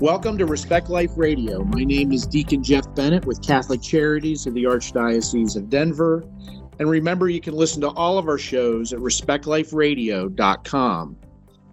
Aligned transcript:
Welcome 0.00 0.36
to 0.38 0.46
Respect 0.46 0.88
Life 0.88 1.10
Radio. 1.14 1.62
My 1.62 1.84
name 1.84 2.10
is 2.10 2.26
Deacon 2.26 2.62
Jeff 2.62 2.86
Bennett 2.94 3.26
with 3.26 3.46
Catholic 3.46 3.82
Charities 3.82 4.46
of 4.46 4.54
the 4.54 4.64
Archdiocese 4.64 5.56
of 5.56 5.68
Denver. 5.68 6.24
And 6.78 6.88
remember, 6.88 7.28
you 7.28 7.42
can 7.42 7.52
listen 7.52 7.82
to 7.82 7.90
all 7.90 8.16
of 8.16 8.26
our 8.26 8.38
shows 8.38 8.94
at 8.94 8.98
respectliferadio.com. 9.00 11.16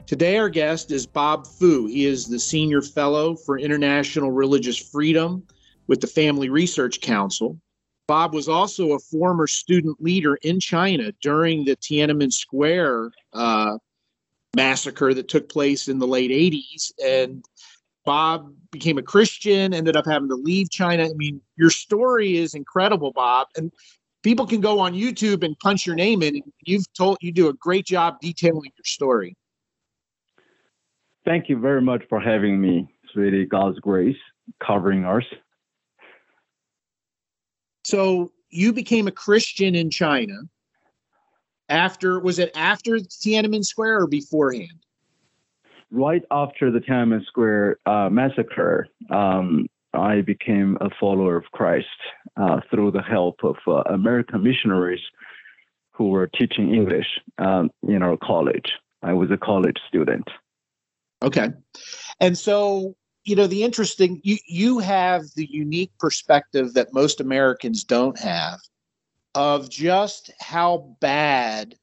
Today, 0.06 0.38
our 0.38 0.50
guest 0.50 0.92
is 0.92 1.08
Bob 1.08 1.48
Fu. 1.48 1.88
He 1.88 2.04
is 2.04 2.28
the 2.28 2.38
Senior 2.38 2.82
Fellow 2.82 3.34
for 3.34 3.58
International 3.58 4.32
Religious 4.32 4.78
Freedom 4.78 5.42
with 5.88 6.02
the 6.02 6.08
Family 6.08 6.50
Research 6.50 7.00
Council. 7.00 7.58
Bob 8.10 8.34
was 8.34 8.50
also 8.50 8.92
a 8.92 9.00
former 9.00 9.48
student 9.48 10.02
leader 10.02 10.36
in 10.42 10.60
China 10.60 11.14
during 11.22 11.64
the 11.64 11.78
Tiananmen 11.78 12.34
Square 12.34 13.12
uh, 13.32 13.78
massacre 14.54 15.14
that 15.14 15.30
took 15.30 15.48
place 15.48 15.88
in 15.88 15.98
the 15.98 16.08
late 16.08 16.32
80s. 16.32 16.92
And 17.02 17.46
Bob 18.08 18.54
became 18.72 18.98
a 18.98 19.02
Christian, 19.02 19.74
ended 19.74 19.98
up 19.98 20.06
having 20.06 20.30
to 20.30 20.36
leave 20.36 20.72
China. 20.72 21.04
I 21.04 21.14
mean, 21.18 21.42
your 21.58 21.70
story 21.70 22.38
is 22.38 22.54
incredible, 22.54 23.12
Bob. 23.12 23.50
And 23.58 23.70
people 24.24 24.48
can 24.48 24.62
go 24.62 24.80
on 24.80 24.94
YouTube 24.94 25.44
and 25.44 25.60
punch 25.60 25.86
your 25.86 25.98
name 25.98 26.24
in. 26.24 26.42
You've 26.62 26.86
told 26.94 27.18
you 27.20 27.34
do 27.34 27.50
a 27.50 27.54
great 27.54 27.86
job 27.86 28.16
detailing 28.22 28.72
your 28.78 28.86
story. 28.86 29.36
Thank 31.26 31.50
you 31.50 31.60
very 31.60 31.82
much 31.82 32.02
for 32.08 32.22
having 32.22 32.62
me. 32.62 32.88
It's 33.04 33.14
really 33.14 33.44
God's 33.44 33.78
grace 33.80 34.16
covering 34.66 35.04
us. 35.04 35.24
So 37.84 38.32
you 38.50 38.72
became 38.72 39.08
a 39.08 39.12
Christian 39.12 39.76
in 39.76 39.92
China 39.92 40.44
after 41.68 42.22
was 42.22 42.40
it 42.40 42.52
after 42.56 43.00
Tiananmen 43.00 43.66
Square 43.66 44.04
or 44.04 44.08
beforehand? 44.08 44.87
Right 45.92 46.24
after 46.32 46.72
the 46.72 46.80
Tiananmen 46.80 47.26
Square 47.26 47.78
uh, 47.86 48.10
massacre, 48.10 48.88
um, 49.10 49.68
I 49.94 50.22
became 50.22 50.78
a 50.82 50.90
follower 51.00 51.38
of 51.38 51.46
Christ 51.54 51.88
uh, 52.36 52.62
through 52.70 52.92
the 52.92 53.02
help 53.02 53.44
of 53.44 53.56
uh, 53.68 53.82
American 53.94 54.44
missionaries 54.44 55.02
who 55.92 56.10
were 56.10 56.28
teaching 56.28 56.74
English 56.74 57.08
um, 57.40 57.72
in 57.88 58.04
our 58.04 58.18
college. 58.18 58.72
I 59.02 59.14
was 59.14 59.32
a 59.32 59.38
college 59.38 59.78
student. 59.88 60.28
Okay. 61.24 61.50
And 62.20 62.38
so, 62.38 62.96
you 63.24 63.36
know, 63.36 63.48
the 63.48 63.64
interesting, 63.64 64.22
you, 64.24 64.38
you 64.48 64.80
have 64.80 65.24
the 65.36 65.48
unique 65.50 65.92
perspective 66.00 66.74
that 66.74 66.94
most 66.94 67.20
Americans 67.20 67.84
don't 67.84 68.20
have 68.20 68.60
of 69.34 69.70
just 69.70 70.32
how 70.40 70.96
bad 71.00 71.76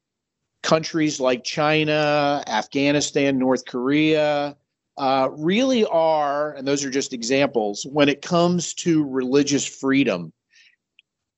countries 0.64 1.20
like 1.20 1.44
China, 1.44 2.42
Afghanistan, 2.48 3.38
North 3.38 3.66
Korea 3.66 4.56
uh, 4.96 5.28
really 5.36 5.84
are, 5.84 6.54
and 6.54 6.66
those 6.66 6.84
are 6.84 6.90
just 6.90 7.12
examples, 7.12 7.86
when 7.92 8.08
it 8.08 8.22
comes 8.22 8.74
to 8.74 9.04
religious 9.04 9.66
freedom. 9.66 10.32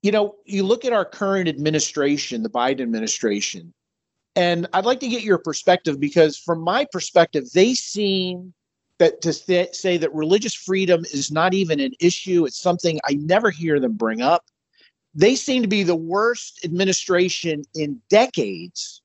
You 0.02 0.12
know, 0.12 0.36
you 0.44 0.62
look 0.62 0.84
at 0.84 0.92
our 0.92 1.04
current 1.04 1.48
administration, 1.48 2.42
the 2.42 2.50
Biden 2.50 2.82
administration, 2.82 3.74
and 4.36 4.68
I'd 4.72 4.84
like 4.84 5.00
to 5.00 5.08
get 5.08 5.22
your 5.22 5.38
perspective 5.38 5.98
because, 5.98 6.38
from 6.38 6.60
my 6.60 6.86
perspective, 6.92 7.50
they 7.52 7.74
seem 7.74 8.54
that 8.98 9.20
to 9.22 9.32
th- 9.32 9.74
say 9.74 9.96
that 9.96 10.14
religious 10.14 10.54
freedom 10.54 11.00
is 11.12 11.32
not 11.32 11.52
even 11.52 11.80
an 11.80 11.92
issue. 11.98 12.46
It's 12.46 12.60
something 12.60 13.00
I 13.04 13.14
never 13.14 13.50
hear 13.50 13.80
them 13.80 13.94
bring 13.94 14.22
up. 14.22 14.44
They 15.14 15.34
seem 15.34 15.62
to 15.62 15.68
be 15.68 15.82
the 15.82 15.96
worst 15.96 16.60
administration 16.64 17.62
in 17.74 18.00
decades 18.08 19.02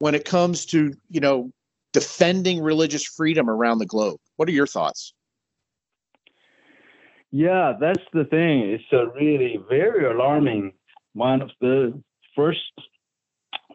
when 0.00 0.14
it 0.16 0.24
comes 0.24 0.66
to 0.66 0.92
you 1.08 1.20
know 1.20 1.52
defending 1.92 2.60
religious 2.60 3.04
freedom 3.04 3.48
around 3.48 3.78
the 3.78 3.86
globe. 3.86 4.18
What 4.36 4.48
are 4.48 4.52
your 4.52 4.66
thoughts? 4.66 5.14
Yeah, 7.30 7.74
that's 7.80 8.02
the 8.12 8.24
thing. 8.24 8.62
It's 8.62 8.92
a 8.92 9.06
really 9.14 9.60
very 9.68 10.04
alarming. 10.04 10.72
One 11.12 11.42
of 11.42 11.50
the 11.60 12.00
first 12.34 12.72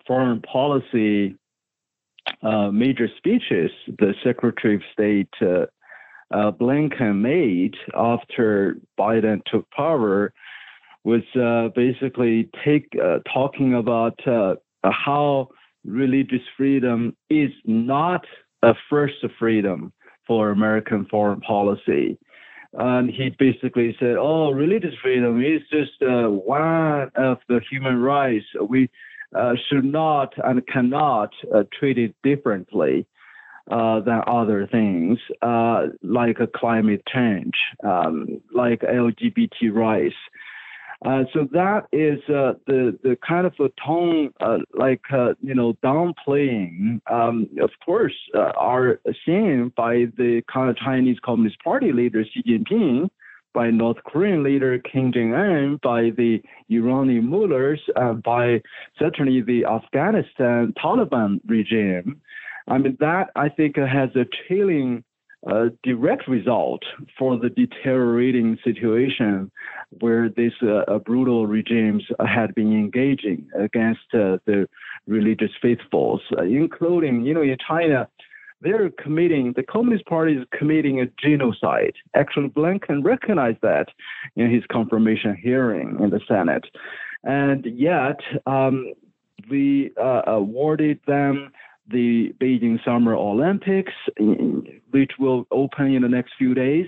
foreign 0.06 0.42
policy 0.42 1.36
uh, 2.42 2.70
major 2.72 3.08
speeches 3.18 3.72
the 4.00 4.14
Secretary 4.24 4.76
of 4.76 4.82
State 4.92 5.30
uh, 5.42 5.66
uh, 6.32 6.52
Blinken 6.52 7.22
made 7.22 7.76
after 7.96 8.78
Biden 9.00 9.42
took 9.46 9.70
power 9.72 10.34
was 11.04 11.22
uh, 11.40 11.70
basically 11.76 12.50
take 12.66 12.88
uh, 13.02 13.20
talking 13.32 13.76
about 13.76 14.20
uh, 14.28 14.56
how 14.84 15.50
religious 15.86 16.42
freedom 16.58 17.16
is 17.30 17.52
not 17.66 18.26
a 18.64 18.74
first 18.90 19.16
freedom 19.38 19.94
for 20.28 20.50
American 20.50 21.06
foreign 21.10 21.42
policy. 21.42 22.18
And 22.74 23.10
he 23.10 23.30
basically 23.40 23.96
said, 24.00 24.18
"Oh, 24.18 24.52
religious 24.52 24.96
freedom 25.02 25.42
is 25.42 25.62
just 25.72 26.02
uh, 26.02 26.28
one 26.28 27.10
of 27.16 27.38
the 27.48 27.62
human 27.70 28.02
rights. 28.02 28.46
We 28.70 28.90
uh, 29.34 29.54
should 29.68 29.86
not 29.86 30.34
and 30.44 30.66
cannot 30.68 31.32
uh, 31.54 31.64
treat 31.78 31.98
it 31.98 32.16
differently 32.24 33.06
uh, 33.72 34.02
than 34.02 34.22
other 34.28 34.68
things, 34.68 35.20
uh, 35.42 35.88
like 36.04 36.38
climate 36.54 37.04
change, 37.08 37.54
um, 37.84 38.42
like 38.54 38.82
LGBT 38.82 39.72
rights." 39.72 40.16
Uh, 41.04 41.24
so 41.34 41.48
that 41.52 41.86
is 41.92 42.20
uh, 42.30 42.54
the 42.68 42.98
the 43.04 43.18
kind 43.28 43.46
of 43.46 43.54
a 43.60 43.70
tone, 43.86 44.32
uh, 44.40 44.58
like 44.74 45.02
uh, 45.12 45.34
you 45.42 45.54
know, 45.54 45.74
downplaying. 45.84 47.02
Um, 47.12 47.50
of 47.62 47.72
course, 47.86 48.14
uh, 48.34 48.52
are 48.58 49.00
seen 49.26 49.74
by 49.76 50.06
the 50.18 50.42
kind 50.52 50.70
of 50.70 50.78
Chinese 50.78 51.18
Communist 51.24 51.60
Party 51.64 51.92
leader 51.92 52.24
Xi 52.24 52.44
Jinping, 52.44 53.10
by 53.54 53.72
North 53.72 53.98
Korean 54.06 54.44
leader 54.44 54.80
Kim 54.80 55.12
Jong 55.12 55.34
Un, 55.34 55.80
by 55.84 56.12
the 56.12 56.42
Iranian 56.70 57.30
rulers, 57.30 57.82
by 58.24 58.62
certainly 58.98 59.42
the 59.42 59.66
Afghanistan 59.66 60.74
Taliban 60.82 61.42
regime. 61.46 62.22
I 62.68 62.78
mean, 62.78 62.98
that 63.00 63.30
I 63.36 63.50
think 63.50 63.76
has 63.78 64.10
a 64.16 64.26
chilling 64.48 65.04
a 65.46 65.70
direct 65.84 66.28
result 66.28 66.84
for 67.18 67.38
the 67.38 67.50
deteriorating 67.50 68.58
situation 68.64 69.52
where 70.00 70.30
these 70.30 70.54
uh, 70.62 71.00
brutal 71.00 71.48
regimes 71.48 72.04
had 72.26 72.54
been 72.56 72.74
engaging 72.74 73.48
against 73.58 74.02
uh, 74.14 74.38
the 74.46 74.68
religious 75.08 75.52
faithfuls, 75.62 76.22
uh, 76.38 76.44
including, 76.44 77.26
you 77.26 77.34
know, 77.34 77.42
in 77.42 77.58
China, 77.68 78.08
they're 78.62 78.90
committing, 78.90 79.54
the 79.56 79.64
Communist 79.64 80.06
Party 80.06 80.34
is 80.34 80.46
committing 80.58 81.00
a 81.02 81.06
genocide. 81.22 81.94
Actually, 82.16 82.50
Blinken 82.50 83.04
recognized 83.04 83.62
that 83.62 83.88
in 84.36 84.52
his 84.52 84.64
confirmation 84.72 85.36
hearing 85.36 85.98
in 86.02 86.10
the 86.10 86.22
Senate. 86.28 86.66
And 87.24 87.66
yet, 87.66 88.20
um, 88.46 88.94
we 89.50 89.92
uh, 90.02 90.22
awarded 90.26 91.00
them 91.06 91.52
the 91.88 92.34
Beijing 92.40 92.84
Summer 92.84 93.14
Olympics, 93.14 93.94
which 94.92 95.12
will 95.20 95.46
open 95.52 95.94
in 95.94 96.02
the 96.02 96.10
next 96.10 96.34
few 96.38 96.54
days. 96.54 96.88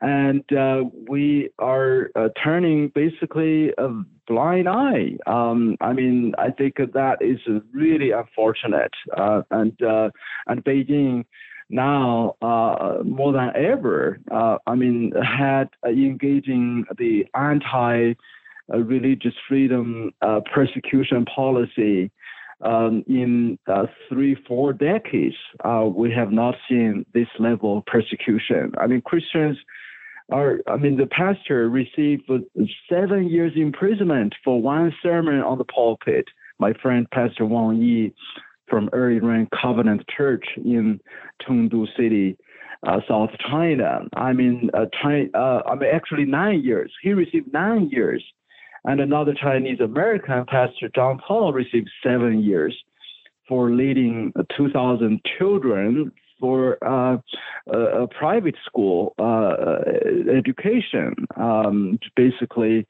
And 0.00 0.44
uh, 0.52 0.84
we 1.08 1.50
are 1.58 2.10
uh, 2.14 2.28
turning 2.42 2.92
basically 2.94 3.72
a 3.78 3.88
blind 4.26 4.68
eye. 4.68 5.16
Um, 5.26 5.76
I 5.80 5.92
mean, 5.92 6.34
I 6.38 6.50
think 6.50 6.76
that 6.76 7.16
is 7.20 7.38
really 7.72 8.12
unfortunate. 8.12 8.92
Uh, 9.16 9.42
and 9.50 9.80
uh, 9.82 10.10
and 10.46 10.64
Beijing 10.64 11.24
now 11.70 12.36
uh, 12.40 12.98
more 13.04 13.32
than 13.32 13.50
ever, 13.56 14.20
uh, 14.30 14.58
I 14.66 14.74
mean, 14.74 15.12
had 15.22 15.68
engaging 15.84 16.84
the 16.96 17.26
anti-religious 17.34 19.34
freedom 19.48 20.12
persecution 20.54 21.26
policy 21.26 22.10
um, 22.60 23.04
in 23.06 23.58
uh, 23.66 23.86
three, 24.08 24.36
four 24.46 24.72
decades, 24.72 25.36
uh, 25.64 25.84
we 25.84 26.12
have 26.12 26.32
not 26.32 26.56
seen 26.68 27.04
this 27.14 27.28
level 27.38 27.78
of 27.78 27.86
persecution. 27.86 28.72
I 28.78 28.86
mean, 28.86 29.00
Christians 29.02 29.56
are, 30.30 30.60
I 30.66 30.76
mean, 30.76 30.96
the 30.96 31.06
pastor 31.06 31.68
received 31.68 32.30
seven 32.90 33.28
years 33.28 33.52
imprisonment 33.56 34.34
for 34.44 34.60
one 34.60 34.92
sermon 35.02 35.40
on 35.40 35.58
the 35.58 35.64
pulpit. 35.64 36.26
My 36.58 36.72
friend, 36.82 37.06
Pastor 37.10 37.46
Wang 37.46 37.80
Yi 37.80 38.12
from 38.68 38.90
Early 38.92 39.20
Rain 39.20 39.48
Covenant 39.60 40.02
Church 40.14 40.44
in 40.56 41.00
Chengdu 41.42 41.86
City, 41.96 42.36
uh, 42.86 43.00
South 43.08 43.30
China. 43.48 44.00
I 44.14 44.32
mean, 44.32 44.70
uh, 44.74 44.86
China, 45.02 45.28
uh, 45.34 45.62
I 45.66 45.74
mean, 45.76 45.90
actually 45.92 46.26
nine 46.26 46.62
years. 46.62 46.92
He 47.02 47.12
received 47.12 47.52
nine 47.52 47.88
years 47.90 48.22
and 48.84 49.00
another 49.00 49.34
Chinese 49.34 49.80
American, 49.80 50.44
Pastor 50.46 50.90
John 50.94 51.18
Paul, 51.26 51.52
received 51.52 51.90
seven 52.02 52.40
years 52.42 52.76
for 53.48 53.70
leading 53.70 54.32
2,000 54.56 55.20
children 55.38 56.12
for 56.40 56.78
uh, 56.84 57.18
a, 57.66 57.78
a, 58.02 58.08
private 58.08 58.54
school 58.64 59.14
uh, 59.18 59.82
education. 60.30 61.14
Um, 61.36 61.98
basically, 62.16 62.86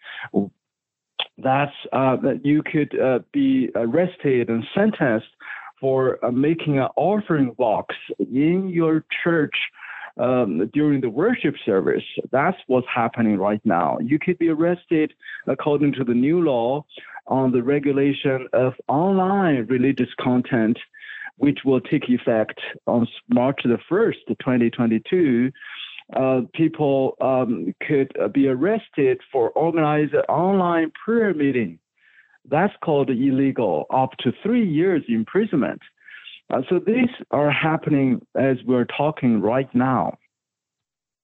that's 1.38 1.72
uh, 1.92 2.16
that 2.16 2.44
you 2.44 2.62
could 2.62 2.98
uh, 2.98 3.20
be 3.32 3.70
arrested 3.74 4.48
and 4.48 4.64
sentenced 4.74 5.28
for 5.80 6.24
uh, 6.24 6.30
making 6.30 6.78
an 6.78 6.88
offering 6.96 7.52
box 7.52 7.94
in 8.18 8.68
your 8.68 9.04
church 9.22 9.54
um, 10.18 10.68
during 10.72 11.00
the 11.00 11.10
worship 11.10 11.54
service. 11.64 12.02
That's 12.32 12.56
what's 12.66 12.88
happening 12.92 13.38
right 13.38 13.60
now. 13.64 13.98
You 14.00 14.18
could 14.18 14.38
be 14.38 14.48
arrested 14.48 15.12
according 15.46 15.92
to 15.94 16.04
the 16.04 16.14
new 16.14 16.42
law 16.42 16.84
on 17.28 17.52
the 17.52 17.62
regulation 17.62 18.48
of 18.52 18.74
online 18.88 19.66
religious 19.66 20.08
content, 20.20 20.78
which 21.38 21.60
will 21.64 21.80
take 21.80 22.08
effect 22.08 22.60
on 22.86 23.06
March 23.28 23.60
the 23.64 23.78
1st, 23.90 24.14
2022. 24.28 25.50
Uh, 26.16 26.40
people 26.54 27.16
um, 27.20 27.74
could 27.86 28.12
be 28.32 28.48
arrested 28.48 29.20
for 29.30 29.50
organizing 29.50 30.20
online 30.28 30.90
prayer 31.04 31.34
meeting. 31.34 31.78
That's 32.50 32.72
called 32.82 33.10
illegal, 33.10 33.86
up 33.92 34.10
to 34.20 34.32
three 34.42 34.66
years 34.66 35.02
imprisonment. 35.08 35.82
Uh, 36.50 36.62
so 36.68 36.78
these 36.78 37.10
are 37.30 37.50
happening 37.50 38.24
as 38.34 38.56
we're 38.64 38.86
talking 38.86 39.40
right 39.40 39.72
now. 39.74 40.16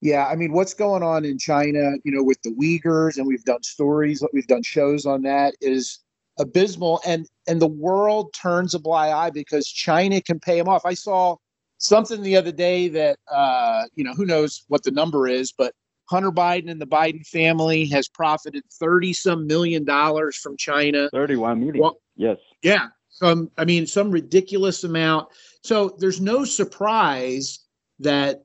Yeah, 0.02 0.26
I 0.26 0.36
mean, 0.36 0.52
what's 0.52 0.74
going 0.74 1.02
on 1.02 1.24
in 1.24 1.38
China, 1.38 1.92
you 2.04 2.12
know, 2.12 2.22
with 2.22 2.42
the 2.42 2.50
Uyghurs, 2.50 3.16
and 3.16 3.26
we've 3.26 3.44
done 3.44 3.62
stories, 3.62 4.22
we've 4.34 4.46
done 4.46 4.62
shows 4.62 5.06
on 5.06 5.22
that, 5.22 5.54
is 5.62 6.03
abysmal, 6.38 7.00
and 7.06 7.26
and 7.46 7.60
the 7.60 7.66
world 7.66 8.32
turns 8.34 8.74
a 8.74 8.78
blind 8.78 9.14
eye 9.14 9.30
because 9.30 9.68
China 9.68 10.20
can 10.20 10.40
pay 10.40 10.58
them 10.58 10.68
off. 10.68 10.84
I 10.84 10.94
saw 10.94 11.36
something 11.78 12.22
the 12.22 12.36
other 12.36 12.52
day 12.52 12.88
that, 12.88 13.18
uh, 13.30 13.84
you 13.94 14.04
know, 14.04 14.14
who 14.14 14.24
knows 14.24 14.64
what 14.68 14.82
the 14.82 14.90
number 14.90 15.28
is, 15.28 15.52
but 15.52 15.74
Hunter 16.10 16.32
Biden 16.32 16.70
and 16.70 16.80
the 16.80 16.86
Biden 16.86 17.26
family 17.26 17.86
has 17.86 18.08
profited 18.08 18.62
thirty 18.80 19.12
some 19.12 19.46
million 19.46 19.84
dollars 19.84 20.36
from 20.36 20.56
China. 20.56 21.08
Thirty-one 21.12 21.60
million. 21.60 21.80
Well, 21.82 22.00
yes. 22.16 22.38
Yeah, 22.62 22.88
some 23.14 23.50
i 23.56 23.64
mean 23.64 23.86
some 23.86 24.10
ridiculous 24.10 24.84
amount 24.84 25.28
so 25.62 25.96
there's 25.98 26.20
no 26.20 26.44
surprise 26.44 27.60
that 28.00 28.42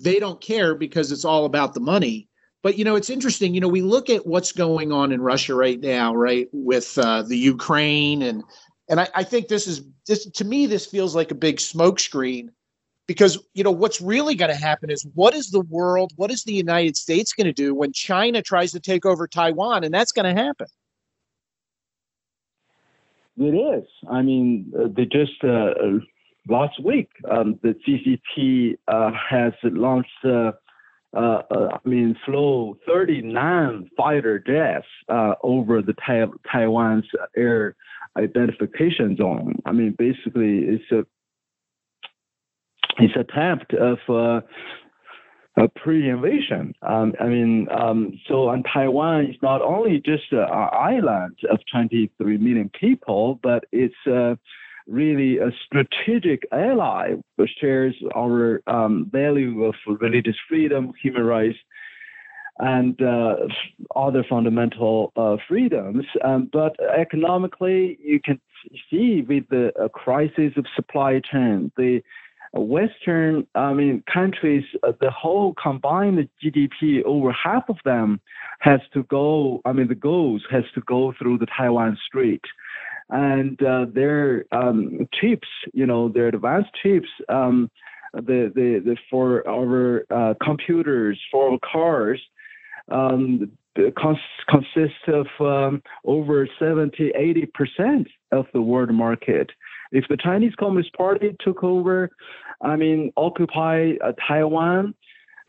they 0.00 0.18
don't 0.18 0.40
care 0.40 0.74
because 0.74 1.12
it's 1.12 1.24
all 1.24 1.44
about 1.44 1.74
the 1.74 1.80
money 1.80 2.28
but 2.62 2.78
you 2.78 2.84
know 2.84 2.96
it's 2.96 3.10
interesting 3.10 3.54
you 3.54 3.60
know 3.60 3.68
we 3.68 3.82
look 3.82 4.10
at 4.10 4.26
what's 4.26 4.52
going 4.52 4.92
on 4.92 5.12
in 5.12 5.20
russia 5.20 5.54
right 5.54 5.80
now 5.80 6.14
right 6.14 6.48
with 6.52 6.96
uh, 6.98 7.22
the 7.22 7.36
ukraine 7.36 8.22
and 8.22 8.42
and 8.88 9.00
I, 9.00 9.08
I 9.14 9.24
think 9.24 9.48
this 9.48 9.66
is 9.66 9.82
this 10.06 10.26
to 10.26 10.44
me 10.44 10.66
this 10.66 10.86
feels 10.86 11.14
like 11.14 11.30
a 11.30 11.34
big 11.34 11.56
smokescreen 11.56 12.48
because 13.06 13.38
you 13.54 13.64
know 13.64 13.70
what's 13.70 14.00
really 14.00 14.34
going 14.34 14.50
to 14.50 14.56
happen 14.56 14.90
is 14.90 15.06
what 15.14 15.34
is 15.34 15.50
the 15.50 15.60
world 15.62 16.12
what 16.16 16.30
is 16.30 16.44
the 16.44 16.54
united 16.54 16.96
states 16.96 17.32
going 17.32 17.46
to 17.46 17.52
do 17.52 17.74
when 17.74 17.92
china 17.92 18.42
tries 18.42 18.72
to 18.72 18.80
take 18.80 19.06
over 19.06 19.26
taiwan 19.26 19.84
and 19.84 19.92
that's 19.92 20.12
going 20.12 20.34
to 20.34 20.40
happen 20.40 20.66
it 23.40 23.54
is. 23.54 23.88
I 24.10 24.20
mean, 24.20 24.70
uh, 24.78 24.88
they 24.94 25.06
just 25.06 25.42
uh, 25.42 25.70
last 26.46 26.78
week 26.84 27.08
um, 27.30 27.58
the 27.62 27.74
CCP 27.86 28.76
uh, 28.86 29.10
has 29.30 29.54
launched. 29.62 30.10
Uh, 31.14 31.18
uh, 31.18 31.42
uh, 31.50 31.68
I 31.84 31.88
mean, 31.88 32.16
flew 32.24 32.78
39 32.86 33.90
fighter 33.96 34.38
jets 34.38 34.86
over 35.42 35.82
the 35.82 35.94
tai- 36.06 36.26
Taiwan's 36.50 37.06
air 37.36 37.74
identification 38.16 39.16
zone. 39.16 39.56
I 39.66 39.72
mean, 39.72 39.94
basically, 39.98 40.60
it's 40.60 40.90
a 40.92 41.04
it's 42.98 43.14
attempt 43.16 43.72
of 43.74 43.98
a 45.56 45.68
pre-invasion. 45.76 46.74
Um, 46.82 47.12
I 47.20 47.26
mean, 47.26 47.66
um, 47.70 48.12
so 48.28 48.48
on 48.48 48.62
Taiwan 48.62 49.26
is 49.26 49.36
not 49.42 49.62
only 49.62 50.00
just 50.04 50.32
an 50.32 50.46
island 50.48 51.36
of 51.50 51.58
23 51.72 52.38
million 52.38 52.70
people, 52.78 53.40
but 53.42 53.64
it's 53.72 53.94
uh, 54.06 54.36
really 54.86 55.38
a 55.38 55.50
strategic 55.66 56.46
ally 56.52 57.14
which 57.36 57.50
shares 57.60 57.94
our 58.14 58.62
um, 58.66 59.08
value 59.10 59.64
of 59.64 59.74
religious 60.00 60.36
freedom, 60.48 60.92
human 61.02 61.24
rights, 61.24 61.58
and 62.58 63.00
uh, 63.00 63.36
other 63.96 64.24
fundamental 64.28 65.12
uh, 65.16 65.36
freedoms. 65.48 66.04
Um, 66.22 66.50
but 66.52 66.76
economically, 66.80 67.98
you 68.02 68.20
can 68.22 68.40
see 68.90 69.24
with 69.26 69.48
the 69.48 69.72
uh, 69.82 69.88
crisis 69.88 70.52
of 70.56 70.66
supply 70.76 71.20
chain, 71.20 71.72
the 71.76 72.02
Western, 72.52 73.46
I 73.54 73.72
mean, 73.72 74.02
countries, 74.12 74.64
uh, 74.82 74.92
the 75.00 75.10
whole 75.10 75.54
combined 75.54 76.28
GDP, 76.44 77.02
over 77.04 77.32
half 77.32 77.68
of 77.68 77.76
them 77.84 78.20
has 78.58 78.80
to 78.92 79.04
go, 79.04 79.60
I 79.64 79.72
mean, 79.72 79.88
the 79.88 79.94
goals 79.94 80.42
has 80.50 80.64
to 80.74 80.80
go 80.80 81.14
through 81.18 81.38
the 81.38 81.46
Taiwan 81.46 81.96
Strait. 82.06 82.42
And 83.10 83.60
uh, 83.62 83.86
their 83.92 84.44
um, 84.52 85.08
chips, 85.20 85.48
you 85.72 85.86
know, 85.86 86.08
their 86.08 86.28
advanced 86.28 86.70
chips, 86.82 87.08
um, 87.28 87.70
the, 88.14 88.52
the, 88.54 88.80
the, 88.84 88.96
for 89.10 89.46
our 89.48 90.04
uh, 90.10 90.34
computers, 90.42 91.20
for 91.30 91.52
our 91.52 91.58
cars, 91.72 92.20
um, 92.90 93.50
cons- 93.98 94.18
consists 94.48 95.06
of 95.08 95.26
um, 95.40 95.82
over 96.04 96.48
70, 96.58 97.12
80% 97.66 98.06
of 98.32 98.46
the 98.52 98.62
world 98.62 98.92
market. 98.92 99.50
If 99.92 100.04
the 100.08 100.16
Chinese 100.16 100.52
Communist 100.58 100.92
Party 100.94 101.36
took 101.40 101.64
over, 101.64 102.10
I 102.62 102.76
mean, 102.76 103.12
occupy 103.16 103.94
uh, 104.04 104.12
Taiwan, 104.28 104.94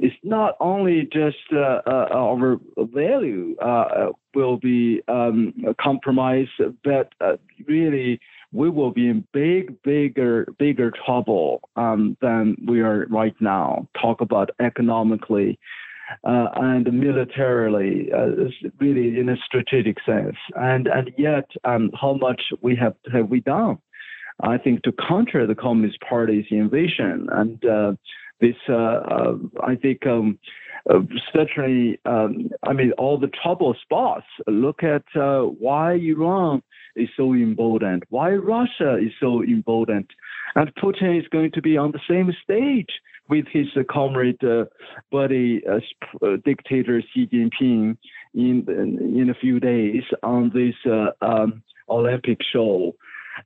it's 0.01 0.15
not 0.23 0.55
only 0.59 1.07
just 1.13 1.37
uh, 1.53 1.81
uh, 1.85 2.07
our 2.11 2.59
value 2.77 3.55
uh, 3.59 4.07
will 4.33 4.57
be 4.57 5.01
um, 5.07 5.53
compromised, 5.79 6.49
but 6.83 7.13
uh, 7.21 7.37
really 7.67 8.19
we 8.51 8.69
will 8.69 8.89
be 8.91 9.07
in 9.07 9.25
big, 9.31 9.79
bigger, 9.83 10.47
bigger 10.57 10.91
trouble 11.05 11.61
um, 11.75 12.17
than 12.19 12.57
we 12.67 12.81
are 12.81 13.05
right 13.11 13.35
now. 13.39 13.87
Talk 14.01 14.21
about 14.21 14.49
economically. 14.59 15.59
Uh, 16.25 16.47
and 16.55 16.91
militarily, 16.91 18.09
uh, 18.11 18.31
really 18.79 19.17
in 19.17 19.29
a 19.29 19.37
strategic 19.45 19.95
sense, 20.05 20.35
and 20.55 20.87
and 20.87 21.09
yet, 21.17 21.45
um, 21.63 21.89
how 22.01 22.11
much 22.15 22.41
we 22.59 22.75
have 22.75 22.95
have 23.13 23.29
we 23.29 23.39
done? 23.39 23.77
I 24.41 24.57
think, 24.57 24.83
to 24.83 24.91
counter 24.91 25.47
the 25.47 25.55
Communist 25.55 25.99
Party's 26.01 26.47
invasion. 26.51 27.29
And 27.31 27.63
uh, 27.63 27.93
this, 28.41 28.55
uh, 28.67 28.73
uh, 28.73 29.33
I 29.63 29.75
think, 29.75 30.05
um, 30.05 30.37
uh, 30.89 30.99
certainly, 31.31 31.99
um, 32.05 32.49
I 32.63 32.73
mean, 32.73 32.91
all 32.93 33.19
the 33.19 33.29
trouble 33.41 33.75
spots. 33.81 34.25
Look 34.47 34.83
at 34.83 35.03
uh, 35.15 35.41
why 35.43 35.93
Iran 35.93 36.63
is 36.95 37.09
so 37.15 37.33
emboldened, 37.33 38.03
why 38.09 38.31
Russia 38.33 38.97
is 38.97 39.13
so 39.19 39.43
emboldened. 39.43 40.09
And 40.55 40.73
Putin 40.75 41.17
is 41.19 41.27
going 41.29 41.51
to 41.51 41.61
be 41.61 41.77
on 41.77 41.91
the 41.91 42.01
same 42.09 42.33
stage 42.43 42.89
with 43.29 43.45
his 43.53 43.67
comrade, 43.89 44.41
buddy, 45.11 45.61
dictator 46.43 47.01
Xi 47.13 47.27
Jinping 47.27 47.95
in 48.33 48.65
in 49.17 49.29
a 49.29 49.39
few 49.39 49.61
days 49.61 50.03
on 50.23 50.51
this 50.53 50.75
um, 51.21 51.63
Olympic 51.87 52.39
show. 52.51 52.93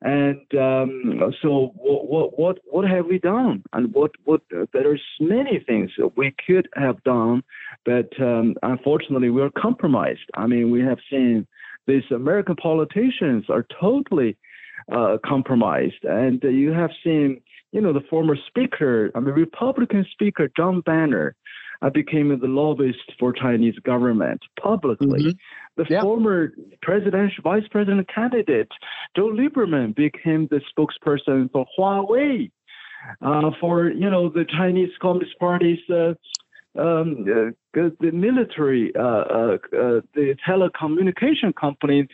And 0.02 0.42
um, 0.54 1.34
so, 1.42 1.72
what, 1.76 2.38
what 2.38 2.58
what 2.66 2.88
have 2.88 3.06
we 3.06 3.20
done? 3.20 3.64
And 3.74 3.94
what 3.94 4.12
what 4.26 4.42
there's 4.74 5.02
many 5.20 5.64
things 5.66 5.92
we 6.16 6.36
could 6.46 6.68
have 6.76 7.04
done, 7.04 7.44
but 7.86 8.10
um, 8.20 8.56
unfortunately, 8.64 9.30
we're 9.30 9.52
compromised. 9.52 10.30
I 10.36 10.48
mean, 10.48 10.72
we 10.72 10.82
have 10.82 11.00
seen 11.10 11.48
these 11.88 12.04
American 12.12 12.56
politicians 12.56 13.46
are 13.50 13.66
totally 13.80 14.38
uh, 14.92 15.18
compromised, 15.26 16.04
and 16.04 16.42
you 16.44 16.72
have 16.72 16.92
seen, 17.04 17.42
you 17.72 17.82
know, 17.82 17.94
the 17.94 18.06
former 18.10 18.36
speaker, 18.48 19.12
I 19.16 19.20
mean, 19.20 19.36
Republican 19.36 20.06
speaker 20.12 20.50
John 20.56 20.82
Boehner 20.82 21.36
I 21.82 21.90
became 21.90 22.30
the 22.40 22.48
lobbyist 22.48 23.12
for 23.20 23.34
Chinese 23.34 23.78
government 23.80 24.42
publicly. 24.62 25.22
Mm-hmm. 25.22 25.30
The 25.78 25.86
yeah. 25.90 26.02
former 26.02 26.54
presidential 26.82 27.42
vice 27.44 27.68
president 27.70 28.08
candidate 28.14 28.72
Joe 29.16 29.28
Lieberman 29.28 29.94
became 29.96 30.48
the 30.50 30.62
spokesperson 30.72 31.52
for 31.52 31.66
Huawei, 31.78 32.50
uh, 33.22 33.52
for 33.60 33.90
you 33.90 34.10
know 34.10 34.30
the 34.30 34.46
Chinese 34.46 34.92
Communist 35.02 35.38
Party's. 35.40 35.80
Uh, 35.90 36.14
um, 36.78 37.26
uh, 37.78 37.90
the 38.00 38.12
military, 38.12 38.92
uh, 38.96 39.02
uh, 39.02 39.58
uh, 39.74 40.02
the 40.14 40.36
telecommunication 40.48 41.56
company 41.56 42.08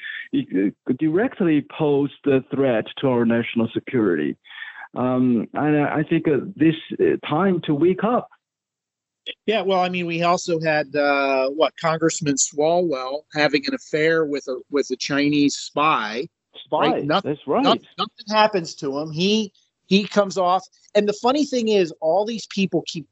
directly 1.00 1.66
posed 1.78 2.14
the 2.26 2.44
threat 2.54 2.86
to 3.00 3.08
our 3.08 3.26
national 3.26 3.70
security. 3.74 4.38
Um, 4.94 5.48
and 5.54 5.84
I 5.84 6.04
think 6.04 6.26
this 6.56 6.76
time 7.28 7.62
to 7.66 7.74
wake 7.74 8.04
up 8.04 8.30
yeah, 9.46 9.62
well, 9.62 9.80
I 9.80 9.90
mean, 9.90 10.06
we 10.06 10.24
also 10.24 10.60
had 10.60 10.96
uh, 10.96 11.50
what 11.50 11.74
Congressman 11.78 12.36
Swalwell 12.36 13.22
having 13.34 13.66
an 13.68 13.74
affair 13.74 14.26
with 14.26 14.48
a 14.48 14.60
with 14.70 14.90
a 14.92 14.96
Chinese 14.96 15.56
spy. 15.56 16.28
Spy. 16.66 16.78
Right? 16.78 17.06
Nothing, 17.06 17.32
That's 17.32 17.48
right. 17.48 17.64
Nothing, 17.64 17.86
nothing 17.98 18.26
happens 18.30 18.76
to 18.76 18.98
him. 18.98 19.12
He 19.12 19.54
he 19.88 20.08
comes 20.08 20.38
off. 20.38 20.66
And 20.96 21.08
the 21.08 21.14
funny 21.22 21.46
thing 21.46 21.68
is, 21.68 21.94
all 22.02 22.26
these 22.26 22.48
people 22.48 22.84
keep 22.88 23.08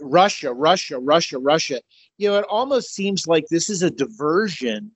Russia, 0.00 0.52
Russia, 0.52 0.98
Russia, 0.98 1.38
Russia. 1.38 1.80
You 2.18 2.30
know, 2.30 2.38
it 2.38 2.46
almost 2.48 2.94
seems 2.94 3.26
like 3.26 3.46
this 3.48 3.70
is 3.70 3.82
a 3.82 3.90
diversion 3.90 4.90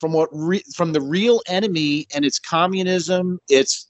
from 0.00 0.12
what 0.12 0.28
re, 0.32 0.62
from 0.74 0.92
the 0.92 1.00
real 1.00 1.40
enemy, 1.46 2.06
and 2.14 2.24
it's 2.24 2.38
communism. 2.38 3.38
It's 3.48 3.86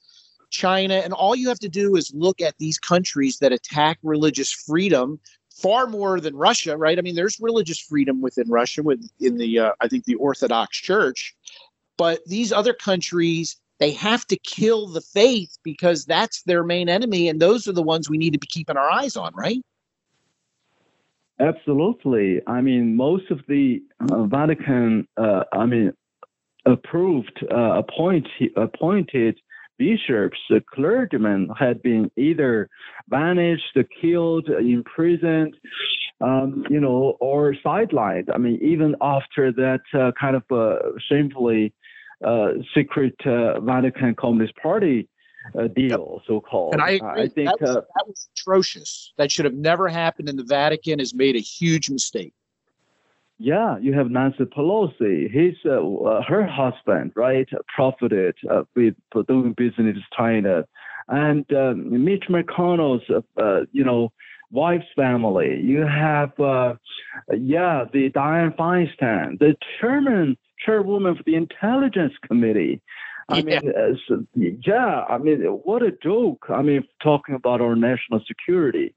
China, 0.51 0.95
and 0.95 1.13
all 1.13 1.35
you 1.35 1.47
have 1.47 1.59
to 1.59 1.69
do 1.69 1.95
is 1.95 2.11
look 2.13 2.41
at 2.41 2.57
these 2.59 2.77
countries 2.77 3.37
that 3.39 3.53
attack 3.53 3.97
religious 4.03 4.51
freedom 4.51 5.19
far 5.51 5.87
more 5.87 6.19
than 6.19 6.35
Russia, 6.35 6.77
right? 6.77 6.97
I 6.97 7.01
mean, 7.01 7.15
there's 7.15 7.39
religious 7.39 7.79
freedom 7.79 8.21
within 8.21 8.49
Russia, 8.49 8.83
with 8.83 9.09
in 9.19 9.37
the 9.37 9.59
uh, 9.59 9.71
I 9.81 9.87
think 9.87 10.05
the 10.05 10.15
Orthodox 10.15 10.77
Church, 10.77 11.35
but 11.97 12.25
these 12.25 12.51
other 12.51 12.73
countries 12.73 13.57
they 13.79 13.91
have 13.91 14.27
to 14.27 14.37
kill 14.37 14.85
the 14.85 15.01
faith 15.01 15.57
because 15.63 16.05
that's 16.05 16.43
their 16.43 16.63
main 16.63 16.87
enemy, 16.87 17.27
and 17.27 17.41
those 17.41 17.67
are 17.67 17.71
the 17.71 17.81
ones 17.81 18.09
we 18.09 18.17
need 18.17 18.31
to 18.33 18.39
be 18.39 18.47
keeping 18.47 18.77
our 18.77 18.89
eyes 18.91 19.17
on, 19.17 19.33
right? 19.33 19.59
Absolutely. 21.39 22.41
I 22.45 22.61
mean, 22.61 22.95
most 22.95 23.31
of 23.31 23.41
the 23.47 23.81
uh, 24.11 24.25
Vatican, 24.25 25.07
uh, 25.17 25.45
I 25.51 25.65
mean, 25.65 25.91
approved, 26.67 27.43
uh, 27.51 27.81
appoint, 27.81 28.27
appointed 28.55 29.39
bishops, 29.81 30.37
the 30.49 30.61
clergymen 30.73 31.49
had 31.57 31.81
been 31.81 32.11
either 32.15 32.69
banished, 33.07 33.75
killed, 33.99 34.47
imprisoned, 34.47 35.55
um, 36.21 36.63
you 36.69 36.79
know, 36.79 37.17
or 37.19 37.55
sidelined. 37.65 38.27
I 38.35 38.37
mean, 38.37 38.59
even 38.61 38.95
after 39.01 39.51
that 39.63 39.81
uh, 39.93 40.11
kind 40.23 40.35
of 40.35 40.43
uh, 40.51 40.75
shamefully 41.09 41.73
uh, 42.23 42.49
secret 42.75 43.15
uh, 43.25 43.59
Vatican 43.61 44.13
Communist 44.13 44.55
Party 44.57 45.09
uh, 45.57 45.67
deal, 45.81 46.05
yep. 46.17 46.25
so 46.27 46.39
called. 46.39 46.73
And 46.73 46.81
I, 46.81 46.91
agree. 46.91 47.23
I 47.23 47.27
think 47.27 47.49
that 47.49 47.61
was, 47.61 47.75
that 47.75 48.05
was 48.05 48.29
atrocious. 48.37 49.13
That 49.17 49.31
should 49.31 49.45
have 49.45 49.55
never 49.55 49.87
happened, 49.87 50.29
and 50.29 50.37
the 50.37 50.43
Vatican 50.43 50.99
has 50.99 51.15
made 51.15 51.35
a 51.35 51.39
huge 51.39 51.89
mistake. 51.89 52.33
Yeah, 53.43 53.79
you 53.79 53.93
have 53.93 54.11
Nancy 54.11 54.43
Pelosi. 54.43 55.27
His, 55.31 55.55
uh, 55.65 55.83
uh, 55.83 56.21
her 56.27 56.45
husband, 56.45 57.11
right, 57.15 57.49
profited 57.75 58.35
uh, 58.47 58.65
with 58.75 58.93
doing 59.27 59.53
business 59.57 59.95
in 59.95 60.03
China, 60.15 60.63
and 61.07 61.51
um, 61.51 62.05
Mitch 62.05 62.25
McConnell's, 62.29 63.09
uh, 63.09 63.41
uh, 63.41 63.61
you 63.71 63.83
know, 63.83 64.11
wife's 64.51 64.85
family. 64.95 65.59
You 65.59 65.87
have, 65.87 66.39
uh, 66.39 66.75
yeah, 67.35 67.85
the 67.91 68.11
Dianne 68.11 68.55
Feinstein, 68.55 69.39
the 69.39 69.55
chairman, 69.79 70.37
chairwoman 70.63 71.15
for 71.15 71.23
the 71.23 71.33
Intelligence 71.33 72.13
Committee. 72.27 72.79
I 73.27 73.37
yeah. 73.37 73.59
mean, 73.59 73.73
uh, 73.75 74.17
yeah, 74.35 75.03
I 75.09 75.17
mean, 75.17 75.41
what 75.63 75.81
a 75.81 75.91
joke. 76.03 76.45
I 76.49 76.61
mean, 76.61 76.83
talking 77.01 77.33
about 77.33 77.59
our 77.59 77.75
national 77.75 78.21
security. 78.27 78.93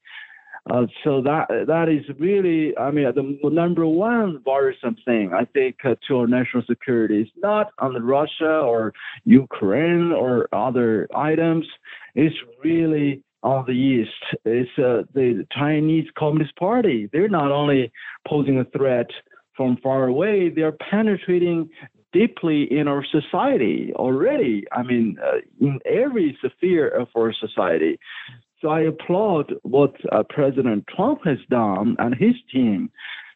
Uh, 0.70 0.86
so 1.02 1.20
that 1.20 1.46
that 1.66 1.88
is 1.90 2.04
really, 2.18 2.76
I 2.78 2.90
mean, 2.90 3.04
the 3.14 3.50
number 3.50 3.86
one 3.86 4.40
worrisome 4.46 4.96
thing 5.04 5.34
I 5.34 5.44
think 5.44 5.76
uh, 5.84 5.94
to 6.08 6.18
our 6.20 6.26
national 6.26 6.62
security 6.66 7.20
is 7.22 7.28
not 7.36 7.70
on 7.78 8.02
Russia 8.02 8.60
or 8.60 8.94
Ukraine 9.24 10.10
or 10.10 10.48
other 10.54 11.06
items. 11.14 11.66
It's 12.14 12.36
really 12.62 13.22
on 13.42 13.66
the 13.66 13.72
east. 13.72 14.10
It's 14.46 14.70
uh, 14.78 15.02
the 15.12 15.46
Chinese 15.52 16.08
Communist 16.18 16.56
Party. 16.56 17.10
They're 17.12 17.28
not 17.28 17.52
only 17.52 17.92
posing 18.26 18.58
a 18.58 18.64
threat 18.64 19.10
from 19.54 19.76
far 19.82 20.06
away, 20.06 20.48
they're 20.48 20.72
penetrating 20.72 21.68
deeply 22.14 22.62
in 22.72 22.88
our 22.88 23.04
society 23.04 23.92
already. 23.96 24.64
I 24.72 24.82
mean, 24.82 25.18
uh, 25.22 25.38
in 25.60 25.78
every 25.84 26.38
sphere 26.56 26.88
of 26.88 27.08
our 27.16 27.34
society. 27.34 27.98
So 28.64 28.70
I 28.70 28.80
applaud 28.80 29.52
what 29.62 29.94
uh, 30.10 30.22
President 30.30 30.86
Trump 30.86 31.20
has 31.26 31.36
done 31.50 31.96
and 31.98 32.14
his 32.14 32.34
team 32.50 32.90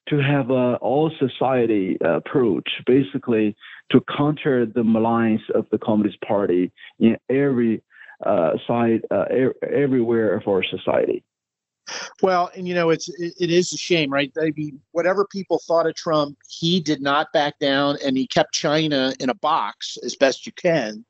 to 0.09 0.23
have 0.23 0.49
a 0.49 0.77
all 0.77 1.13
society 1.19 1.99
approach, 2.01 2.67
basically 2.87 3.55
to 3.93 4.03
counter 4.17 4.65
the 4.65 4.83
malignance 4.83 5.43
of 5.55 5.67
the 5.71 5.77
Communist 5.77 6.19
Party 6.23 6.73
in 6.99 7.19
every 7.29 7.83
uh, 8.25 8.53
side, 8.67 9.03
uh, 9.11 9.27
er- 9.31 9.55
everywhere 9.63 10.35
of 10.35 10.49
our 10.49 10.65
society. 10.65 11.23
Well, 12.23 12.51
and 12.57 12.67
you 12.67 12.73
know, 12.73 12.89
it's 12.89 13.11
it, 13.21 13.35
it 13.39 13.51
is 13.51 13.75
a 13.75 13.77
shame, 13.77 14.11
right? 14.11 14.33
I 14.41 14.53
mean, 14.57 14.81
whatever 14.93 15.27
people 15.27 15.61
thought 15.67 15.87
of 15.87 15.95
Trump, 15.95 16.39
he 16.49 16.81
did 16.81 17.03
not 17.03 17.35
back 17.35 17.59
down, 17.59 17.99
and 18.03 18.17
he 18.17 18.27
kept 18.27 18.55
China 18.55 19.13
in 19.21 19.29
a 19.29 19.35
box 19.35 19.99
as 20.03 20.17
best 20.17 20.47
you 20.47 20.53
can. 20.53 21.05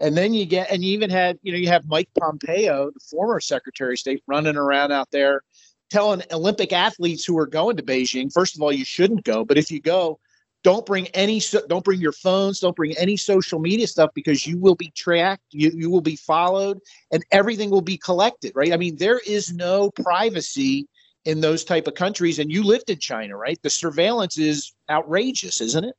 And 0.00 0.16
then 0.16 0.32
you 0.32 0.46
get, 0.46 0.70
and 0.70 0.82
you 0.82 0.92
even 0.92 1.10
had, 1.10 1.38
you 1.42 1.52
know, 1.52 1.58
you 1.58 1.68
have 1.68 1.86
Mike 1.86 2.08
Pompeo, 2.18 2.90
the 2.90 3.00
former 3.00 3.38
Secretary 3.38 3.94
of 3.94 3.98
State, 3.98 4.22
running 4.26 4.56
around 4.56 4.92
out 4.92 5.10
there 5.10 5.42
telling 5.90 6.22
Olympic 6.32 6.72
athletes 6.72 7.24
who 7.24 7.36
are 7.38 7.46
going 7.46 7.76
to 7.76 7.82
Beijing, 7.82 8.32
first 8.32 8.56
of 8.56 8.62
all, 8.62 8.72
you 8.72 8.84
shouldn't 8.84 9.24
go. 9.24 9.44
But 9.44 9.58
if 9.58 9.70
you 9.70 9.80
go, 9.80 10.18
don't 10.62 10.86
bring 10.86 11.08
any, 11.08 11.42
don't 11.68 11.84
bring 11.84 12.00
your 12.00 12.12
phones, 12.12 12.60
don't 12.60 12.76
bring 12.76 12.96
any 12.96 13.16
social 13.16 13.58
media 13.58 13.86
stuff 13.86 14.10
because 14.14 14.46
you 14.46 14.58
will 14.58 14.74
be 14.74 14.92
tracked, 14.94 15.42
you, 15.50 15.70
you 15.74 15.90
will 15.90 16.00
be 16.00 16.16
followed, 16.16 16.78
and 17.10 17.24
everything 17.32 17.70
will 17.70 17.80
be 17.80 17.98
collected, 17.98 18.52
right? 18.54 18.72
I 18.72 18.76
mean, 18.76 18.96
there 18.96 19.20
is 19.26 19.52
no 19.52 19.90
privacy 19.90 20.86
in 21.24 21.40
those 21.40 21.64
type 21.64 21.86
of 21.86 21.94
countries. 21.94 22.38
And 22.38 22.50
you 22.50 22.62
lived 22.62 22.88
in 22.88 22.98
China, 22.98 23.36
right? 23.36 23.58
The 23.62 23.70
surveillance 23.70 24.38
is 24.38 24.72
outrageous, 24.88 25.60
isn't 25.60 25.84
it? 25.84 25.94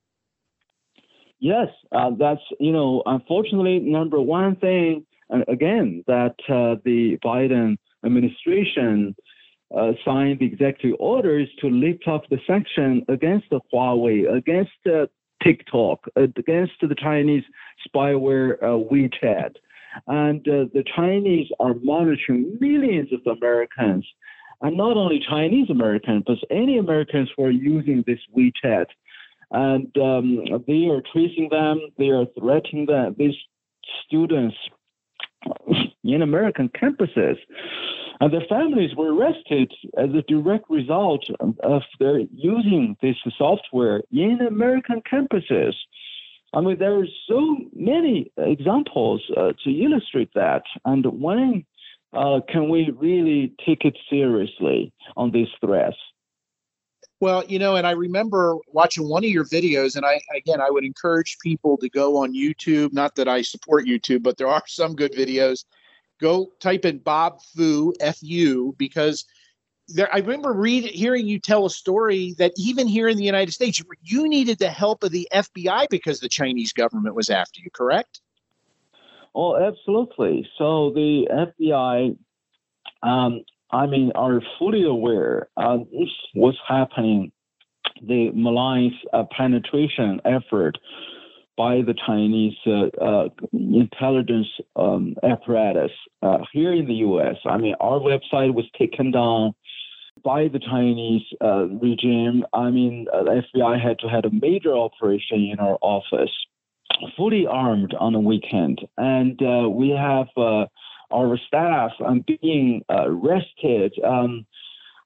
Yes, 1.42 1.70
uh, 1.92 2.12
that's 2.20 2.42
you 2.60 2.72
know, 2.72 3.02
unfortunately, 3.08 3.80
number 3.80 4.22
one 4.22 4.56
thing, 4.58 5.04
uh, 5.34 5.40
again, 5.48 6.04
that 6.06 6.36
uh, 6.48 6.76
the 6.86 7.18
Biden 7.26 7.78
administration 8.06 9.16
uh, 9.76 9.94
signed 10.06 10.38
the 10.38 10.46
executive 10.46 10.98
orders 11.00 11.50
to 11.62 11.68
lift 11.68 12.08
up 12.08 12.30
the 12.30 12.38
sanction 12.46 13.04
against 13.10 13.50
the 13.50 13.60
Huawei, 13.74 14.32
against 14.32 14.72
uh, 14.86 15.08
TikTok, 15.42 16.06
against 16.16 16.74
the 16.80 16.96
Chinese 16.96 17.44
spyware 17.88 18.62
uh, 18.62 18.78
WeChat, 18.78 19.56
and 20.06 20.44
the 20.46 20.84
Chinese 20.96 21.48
are 21.60 21.74
monitoring 21.82 22.56
millions 22.62 23.10
of 23.12 23.36
Americans, 23.36 24.06
and 24.62 24.78
not 24.78 24.96
only 24.96 25.20
Chinese 25.28 25.72
Americans, 25.72 26.24
but 26.28 26.38
any 26.52 26.78
Americans 26.78 27.30
who 27.36 27.46
are 27.46 27.50
using 27.50 28.04
this 28.06 28.20
WeChat 28.38 28.86
and 29.52 29.96
um, 29.98 30.64
they 30.68 30.88
are 30.88 31.02
tracing 31.12 31.50
them, 31.50 31.82
they 31.98 32.10
are 32.10 32.26
threatening 32.40 32.86
them, 32.86 33.16
these 33.18 33.36
students 34.06 34.56
in 36.04 36.22
American 36.22 36.70
campuses. 36.70 37.36
And 38.20 38.32
their 38.32 38.46
families 38.48 38.96
were 38.96 39.14
arrested 39.14 39.74
as 39.98 40.10
a 40.12 40.22
direct 40.28 40.70
result 40.70 41.26
of 41.64 41.82
their 42.00 42.20
using 42.32 42.96
this 43.02 43.16
software 43.38 44.02
in 44.12 44.40
American 44.48 45.02
campuses. 45.12 45.74
I 46.54 46.62
mean, 46.62 46.78
there 46.78 47.00
are 47.00 47.08
so 47.28 47.58
many 47.74 48.32
examples 48.38 49.22
uh, 49.36 49.54
to 49.64 49.70
illustrate 49.70 50.30
that. 50.36 50.64
And 50.86 51.06
when 51.20 51.66
uh, 52.14 52.42
can 52.48 52.70
we 52.70 52.92
really 52.96 53.54
take 53.66 53.86
it 53.86 53.98
seriously 54.10 54.94
on 55.18 55.32
these 55.32 55.48
threats? 55.60 55.98
Well, 57.22 57.44
you 57.48 57.60
know, 57.60 57.76
and 57.76 57.86
I 57.86 57.92
remember 57.92 58.58
watching 58.68 59.08
one 59.08 59.24
of 59.24 59.30
your 59.30 59.46
videos, 59.46 59.96
and 59.96 60.04
I 60.04 60.20
again 60.36 60.60
I 60.60 60.72
would 60.72 60.84
encourage 60.84 61.38
people 61.38 61.78
to 61.78 61.88
go 61.88 62.18
on 62.18 62.34
YouTube. 62.34 62.92
Not 62.94 63.14
that 63.16 63.28
I 63.28 63.44
support 63.44 63.86
YouTube, 63.86 64.24
but 64.24 64.38
there 64.38 64.48
are 64.48 64.64
some 64.66 64.96
good 64.96 65.14
videos. 65.14 65.66
Go 66.20 66.52
type 66.60 66.84
in 66.84 66.98
Bob 66.98 67.40
Fu 67.56 67.94
F 68.00 68.18
U 68.22 68.74
because 68.80 69.26
there. 69.88 70.12
I 70.12 70.18
remember 70.18 70.52
reading, 70.52 70.92
hearing 70.94 71.28
you 71.28 71.40
tell 71.40 71.68
a 71.68 71.70
story 71.70 72.34
that 72.40 72.54
even 72.58 72.88
here 72.88 73.08
in 73.08 73.18
the 73.18 73.24
United 73.24 73.52
States, 73.52 73.80
you 74.02 74.28
needed 74.28 74.58
the 74.58 74.70
help 74.70 75.04
of 75.04 75.12
the 75.12 75.28
FBI 75.32 75.90
because 75.92 76.22
the 76.22 76.30
Chinese 76.30 76.74
government 76.74 77.14
was 77.14 77.30
after 77.30 77.62
you. 77.62 77.70
Correct? 77.70 78.20
Oh, 79.36 79.58
absolutely. 79.58 80.50
So 80.58 80.90
the 80.90 81.28
FBI 81.32 82.18
um, 83.04 83.42
I 83.72 83.86
mean, 83.86 84.12
are 84.16 84.42
fully 84.60 84.84
aware 84.84 85.48
of 85.58 85.88
what's 86.34 86.58
happening, 86.68 87.32
the 88.06 88.32
malign 88.34 88.92
uh, 89.14 89.24
penetration 89.36 90.22
effort 90.26 90.78
by 91.58 91.82
the 91.82 91.94
Chinese 92.06 92.56
uh, 92.66 92.88
uh 93.04 93.30
intelligence 93.54 94.48
um, 94.76 95.16
apparatus 95.24 95.92
uh, 96.22 96.40
here 96.52 96.74
in 96.74 96.88
the 96.88 96.96
U.S. 97.10 97.36
I 97.46 97.58
mean, 97.58 97.76
our 97.80 98.00
website 98.00 98.54
was 98.54 98.66
taken 98.78 99.12
down 99.12 99.54
by 100.24 100.48
the 100.48 100.60
Chinese 100.60 101.24
uh, 101.44 101.68
regime. 101.68 102.44
I 102.54 102.70
mean, 102.72 103.06
the 103.06 103.44
FBI 103.56 103.82
had 103.82 104.00
to 104.00 104.08
have 104.08 104.26
a 104.26 104.32
major 104.32 104.74
operation 104.74 105.50
in 105.52 105.60
our 105.60 105.78
office, 105.82 106.32
fully 107.16 107.46
armed 107.48 107.94
on 108.00 108.14
the 108.14 108.20
weekend, 108.20 108.82
and 108.98 109.40
we 109.76 109.90
have 109.90 110.28
our 111.14 111.38
staff 111.48 111.92
um, 112.06 112.24
being 112.28 112.84
uh, 112.90 113.06
arrested. 113.08 113.94
Um, 114.04 114.46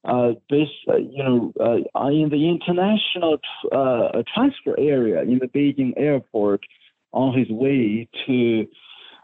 uh, 0.04 0.34
this, 0.52 0.68
uh, 0.88 0.98
you 0.98 1.24
know, 1.24 1.52
uh, 1.60 2.08
in 2.10 2.30
the 2.30 2.48
international 2.48 3.40
uh, 3.72 4.22
transfer 4.34 4.80
area 4.80 5.24
in 5.24 5.40
the 5.40 5.48
Beijing 5.48 5.94
airport 5.98 6.62
on 7.12 7.36
his 7.36 7.50
way 7.50 8.08
to 8.28 8.68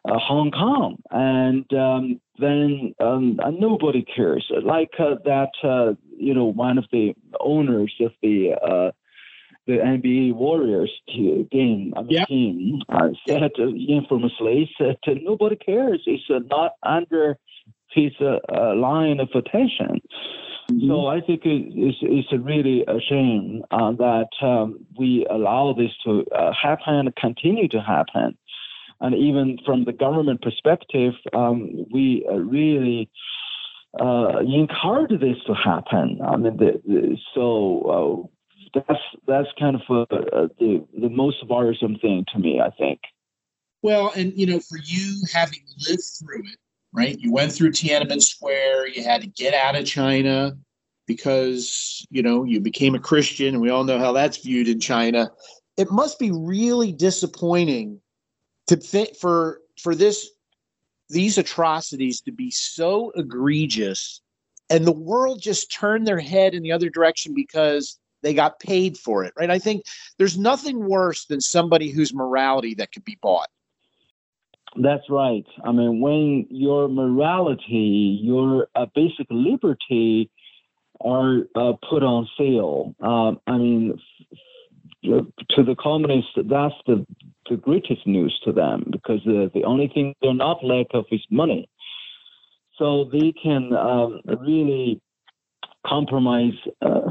uh, 0.06 0.18
Hong 0.18 0.50
Kong, 0.50 0.98
and 1.12 1.72
um, 1.74 2.20
then 2.40 2.96
um, 3.00 3.40
nobody 3.60 4.04
cares. 4.04 4.50
Like 4.64 4.90
that, 4.98 5.96
you 6.18 6.34
know, 6.34 6.46
one 6.46 6.80
of 6.80 6.86
the 6.92 7.14
owners 7.40 7.94
of 8.00 8.12
the 8.24 8.92
the 9.68 9.74
NBA 9.74 10.34
Warriors 10.34 10.92
game, 11.08 11.94
I 11.96 12.02
mean, 12.02 12.12
yep. 12.12 12.28
team, 12.28 12.82
uh, 12.90 13.10
said 13.28 13.44
uh, 13.44 13.68
infamously 13.68 14.70
said 14.78 14.98
nobody 15.22 15.56
cares. 15.56 16.02
It's 16.06 16.24
uh, 16.30 16.40
not 16.50 16.74
under 16.84 17.38
his 17.92 18.12
uh, 18.20 18.38
uh, 18.54 18.76
line 18.76 19.20
of 19.20 19.30
attention. 19.36 20.02
Mm-hmm. 20.72 20.88
So 20.88 21.08
I 21.08 21.22
think 21.22 21.42
it's, 21.44 21.98
it's 22.02 22.44
really 22.44 22.84
a 22.88 23.00
shame 23.02 23.64
uh, 23.72 23.92
that 23.94 24.30
um, 24.42 24.86
we 24.98 25.26
allow 25.30 25.74
this 25.74 25.92
to 26.06 26.26
uh, 26.36 26.54
happen 26.54 26.96
and 26.96 27.16
continue 27.16 27.68
to 27.70 27.82
happen. 27.82 28.38
And 29.00 29.16
even 29.16 29.58
from 29.66 29.86
the 29.86 29.94
government 29.94 30.42
perspective, 30.42 31.14
um, 31.34 31.86
we 31.92 32.26
uh, 32.30 32.36
really 32.36 33.10
uh, 34.00 34.40
encourage 34.40 35.20
this 35.20 35.38
to 35.48 35.54
happen. 35.54 36.20
I 36.26 36.38
mean, 36.38 36.58
the, 36.58 36.82
the, 36.86 37.18
so 37.34 38.28
uh, 38.28 38.28
that's 38.74 39.00
that's 39.28 39.48
kind 39.60 39.76
of 39.76 39.82
uh, 39.90 40.48
the 40.60 40.86
the 41.00 41.10
most 41.10 41.46
worrisome 41.48 41.98
thing 41.98 42.26
to 42.34 42.40
me. 42.40 42.62
I 42.62 42.70
think. 42.72 43.00
Well, 43.82 44.12
and 44.16 44.34
you 44.38 44.46
know, 44.46 44.60
for 44.60 44.78
you 44.84 45.22
having 45.34 45.60
lived 45.88 46.04
through 46.20 46.44
it, 46.46 46.58
right? 46.94 47.18
You 47.20 47.32
went 47.32 47.52
through 47.52 47.72
Tiananmen 47.72 48.22
Square. 48.22 48.90
You 48.90 49.04
had 49.04 49.22
to 49.22 49.28
get 49.28 49.54
out 49.54 49.76
of 49.76 49.86
China 49.86 50.58
because 51.08 52.06
you 52.10 52.22
know 52.22 52.44
you 52.44 52.60
became 52.60 52.96
a 52.96 53.00
Christian, 53.00 53.48
and 53.56 53.62
we 53.62 53.70
all 53.70 53.84
know 53.84 54.00
how 54.00 54.12
that's 54.12 54.38
viewed 54.38 54.68
in 54.68 54.80
China. 54.80 55.32
It 55.78 55.92
must 55.92 56.20
be 56.20 56.32
really 56.32 56.92
disappointing 56.92 58.00
to 58.68 58.76
think 58.76 59.18
for 59.18 59.62
for 59.82 59.96
this 59.96 60.30
these 61.10 61.38
atrocities 61.38 62.22
to 62.22 62.32
be 62.32 62.52
so 62.52 63.12
egregious 63.16 64.22
and 64.72 64.88
the 64.88 64.94
world 64.94 65.42
just 65.42 65.70
turned 65.70 66.08
their 66.08 66.20
head 66.20 66.54
in 66.54 66.64
the 66.64 66.72
other 66.72 66.90
direction 66.90 67.34
because 67.36 68.00
they 68.22 68.34
got 68.34 68.60
paid 68.60 68.98
for 68.98 69.24
it 69.24 69.34
right 69.38 69.50
i 69.50 69.60
think 69.60 69.84
there's 70.18 70.38
nothing 70.38 70.88
worse 70.88 71.26
than 71.26 71.42
somebody 71.42 71.90
whose 71.90 72.14
morality 72.14 72.74
that 72.74 72.92
could 72.92 73.06
be 73.06 73.18
bought 73.22 73.50
that's 74.78 75.04
right. 75.10 75.46
I 75.66 75.72
mean, 75.72 76.00
when 76.00 76.48
your 76.50 76.88
morality, 76.88 78.20
your 78.22 78.68
uh, 78.76 78.86
basic 78.96 79.28
liberty 79.30 80.30
are 81.02 81.40
uh, 81.56 81.74
put 81.90 82.04
on 82.04 82.28
sale, 82.38 82.96
um, 83.02 83.40
I 83.48 83.58
mean, 83.58 84.00
to 85.04 85.64
the 85.64 85.76
communists, 85.80 86.32
that's 86.36 86.76
the, 86.86 87.06
the 87.50 87.58
greatest 87.58 88.06
news 88.06 88.40
to 88.46 88.54
them 88.54 88.86
because 88.92 89.20
uh, 89.28 89.50
the 89.54 89.64
only 89.66 89.90
thing 89.94 90.14
they're 90.22 90.34
not 90.34 90.64
lack 90.64 90.88
of 90.94 91.06
is 91.12 91.22
money. 91.30 91.68
So 92.78 93.10
they 93.12 93.34
can 93.44 93.74
um, 93.74 94.22
really 94.40 95.02
compromise 95.86 96.54
uh, 96.82 97.10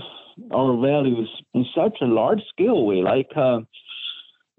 our 0.50 0.76
values 0.80 1.30
in 1.54 1.64
such 1.75 1.99
a 2.00 2.06
large 2.06 2.40
scale 2.52 2.85
way, 2.87 3.02
like 3.02 3.30
uh, 3.37 3.61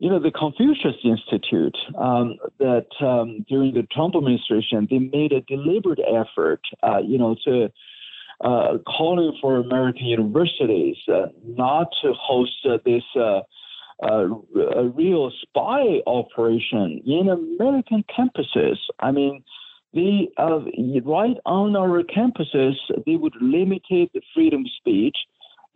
you 0.01 0.09
know, 0.09 0.19
the 0.19 0.31
Confucius 0.31 0.95
Institute, 1.03 1.77
um, 1.95 2.37
that 2.57 2.87
um, 3.01 3.45
during 3.47 3.75
the 3.75 3.83
Trump 3.91 4.15
administration, 4.15 4.87
they 4.89 4.97
made 4.97 5.31
a 5.31 5.41
deliberate 5.41 5.99
effort, 5.99 6.61
uh, 6.81 6.97
you 7.05 7.19
know, 7.19 7.35
to 7.45 7.69
uh, 8.43 8.79
calling 8.87 9.37
for 9.39 9.57
American 9.57 10.07
universities 10.07 10.97
uh, 11.07 11.27
not 11.45 11.89
to 12.01 12.13
host 12.13 12.65
uh, 12.67 12.79
this 12.83 13.03
uh, 13.15 13.41
uh, 14.03 14.25
real 14.95 15.31
spy 15.43 15.99
operation 16.07 16.99
in 17.05 17.29
American 17.29 18.03
campuses. 18.09 18.77
I 18.99 19.11
mean, 19.11 19.43
they 19.93 20.29
right 21.05 21.37
on 21.45 21.75
our 21.75 22.01
campuses, 22.01 22.73
they 23.05 23.17
would 23.17 23.35
limit 23.39 23.83
the 23.89 24.09
freedom 24.33 24.61
of 24.61 24.71
speech. 24.77 25.17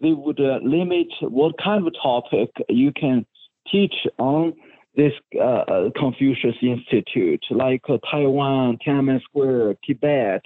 They 0.02 0.12
would 0.12 0.40
limit 0.40 1.08
what 1.22 1.56
kind 1.64 1.88
of 1.88 1.94
topic 2.02 2.50
you 2.70 2.92
can 2.92 3.26
teach 3.72 3.94
on 4.18 4.54
this 4.96 5.14
uh, 5.36 5.40
uh, 5.40 5.90
Confucius 5.98 6.56
Institute, 6.62 7.44
like 7.50 7.82
uh, 7.90 7.98
Taiwan, 8.10 8.78
Tiananmen 8.86 9.22
Square, 9.24 9.76
Tibet, 9.86 10.42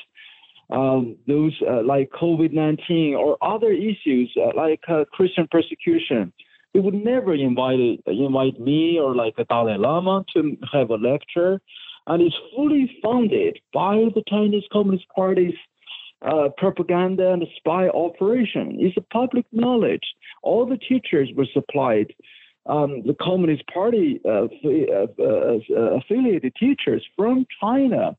um, 0.71 1.15
those 1.27 1.53
uh, 1.67 1.83
like 1.83 2.09
COVID 2.11 2.53
19 2.53 3.15
or 3.15 3.37
other 3.41 3.71
issues 3.71 4.31
uh, 4.37 4.51
like 4.55 4.81
uh, 4.87 5.05
Christian 5.11 5.47
persecution. 5.51 6.31
They 6.73 6.79
would 6.79 6.93
never 6.93 7.33
invite 7.33 7.79
invite 8.05 8.59
me 8.59 8.99
or 8.99 9.15
like 9.15 9.33
a 9.37 9.45
Dalai 9.45 9.77
Lama 9.77 10.23
to 10.35 10.57
have 10.71 10.91
a 10.91 10.95
lecture, 10.95 11.59
and 12.05 12.21
it's 12.21 12.35
fully 12.55 12.99
funded 13.03 13.59
by 13.73 13.95
the 14.13 14.23
Chinese 14.27 14.63
Communist 14.71 15.05
Party's 15.15 15.55
propaganda 16.57 17.31
and 17.31 17.43
spy 17.57 17.87
operation. 17.89 18.77
It's 18.79 18.97
public 19.11 19.45
knowledge. 19.51 20.03
All 20.43 20.65
the 20.65 20.77
teachers 20.77 21.29
were 21.35 21.47
supplied 21.53 22.13
um, 22.69 23.01
the 23.05 23.15
Communist 23.19 23.63
Party 23.67 24.21
uh, 24.23 24.47
uh, 24.63 25.07
uh, 25.19 25.97
affiliated 25.97 26.53
teachers 26.55 27.05
from 27.17 27.45
China, 27.59 28.15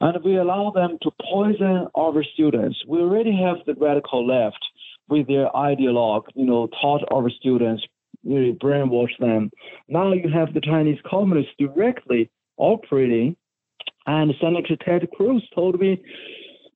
and 0.00 0.24
we 0.24 0.36
allow 0.36 0.70
them 0.70 0.98
to 1.02 1.10
poison 1.30 1.86
our 1.96 2.24
students. 2.34 2.76
We 2.86 2.98
already 3.00 3.32
have 3.40 3.58
the 3.66 3.74
radical 3.74 4.26
left 4.26 4.58
with 5.08 5.28
their 5.28 5.48
ideologue, 5.50 6.24
you 6.34 6.44
know, 6.44 6.68
taught 6.80 7.02
our 7.12 7.30
students, 7.30 7.82
really 8.24 8.52
brainwash 8.52 9.16
them. 9.20 9.50
Now 9.88 10.12
you 10.12 10.28
have 10.28 10.54
the 10.54 10.60
Chinese 10.60 10.98
communists 11.08 11.52
directly 11.58 12.30
operating, 12.56 13.36
and 14.06 14.34
Senator 14.40 14.76
Ted 14.76 15.08
Cruz 15.16 15.46
told 15.54 15.78
me 15.78 16.02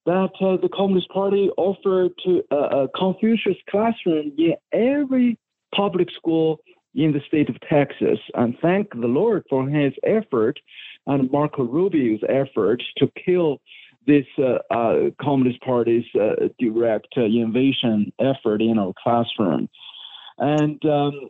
that 0.06 0.30
uh, 0.40 0.56
the 0.60 0.68
Communist 0.74 1.08
Party 1.10 1.50
offered 1.56 2.10
to 2.24 2.42
uh, 2.50 2.84
a 2.84 2.88
Confucius 2.96 3.56
classroom 3.70 4.32
in 4.36 4.54
every 4.72 5.38
public 5.74 6.08
school 6.10 6.58
in 6.94 7.12
the 7.12 7.20
state 7.26 7.48
of 7.48 7.56
Texas. 7.68 8.18
And 8.34 8.56
thank 8.60 8.90
the 8.90 9.06
Lord 9.06 9.44
for 9.48 9.68
his 9.68 9.92
effort 10.04 10.58
and 11.06 11.30
Marco 11.30 11.64
Rubio's 11.64 12.20
effort 12.28 12.82
to 12.98 13.10
kill 13.24 13.60
this 14.06 14.26
uh, 14.38 14.58
uh, 14.74 15.10
Communist 15.20 15.60
Party's 15.62 16.04
uh, 16.20 16.48
direct 16.58 17.08
uh, 17.16 17.22
invasion 17.22 18.12
effort 18.20 18.60
in 18.60 18.78
our 18.78 18.92
classroom. 19.02 19.68
And, 20.38 20.82
um, 20.84 21.28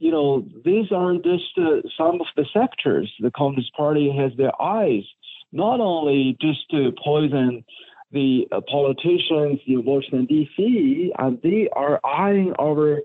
you 0.00 0.10
know, 0.10 0.44
these 0.64 0.90
are 0.90 1.14
just 1.14 1.54
some 1.96 2.20
of 2.20 2.26
the 2.36 2.46
sectors 2.52 3.12
the 3.20 3.30
Communist 3.30 3.72
Party 3.74 4.10
has 4.16 4.32
their 4.36 4.60
eyes, 4.60 5.04
not 5.52 5.80
only 5.80 6.36
just 6.40 6.68
to 6.70 6.92
poison 7.02 7.64
the 8.12 8.46
politicians 8.70 9.60
in 9.66 9.84
Washington, 9.84 10.26
D.C., 10.26 11.12
and 11.18 11.40
they 11.42 11.68
are 11.72 12.00
eyeing 12.04 12.54
our 12.60 13.00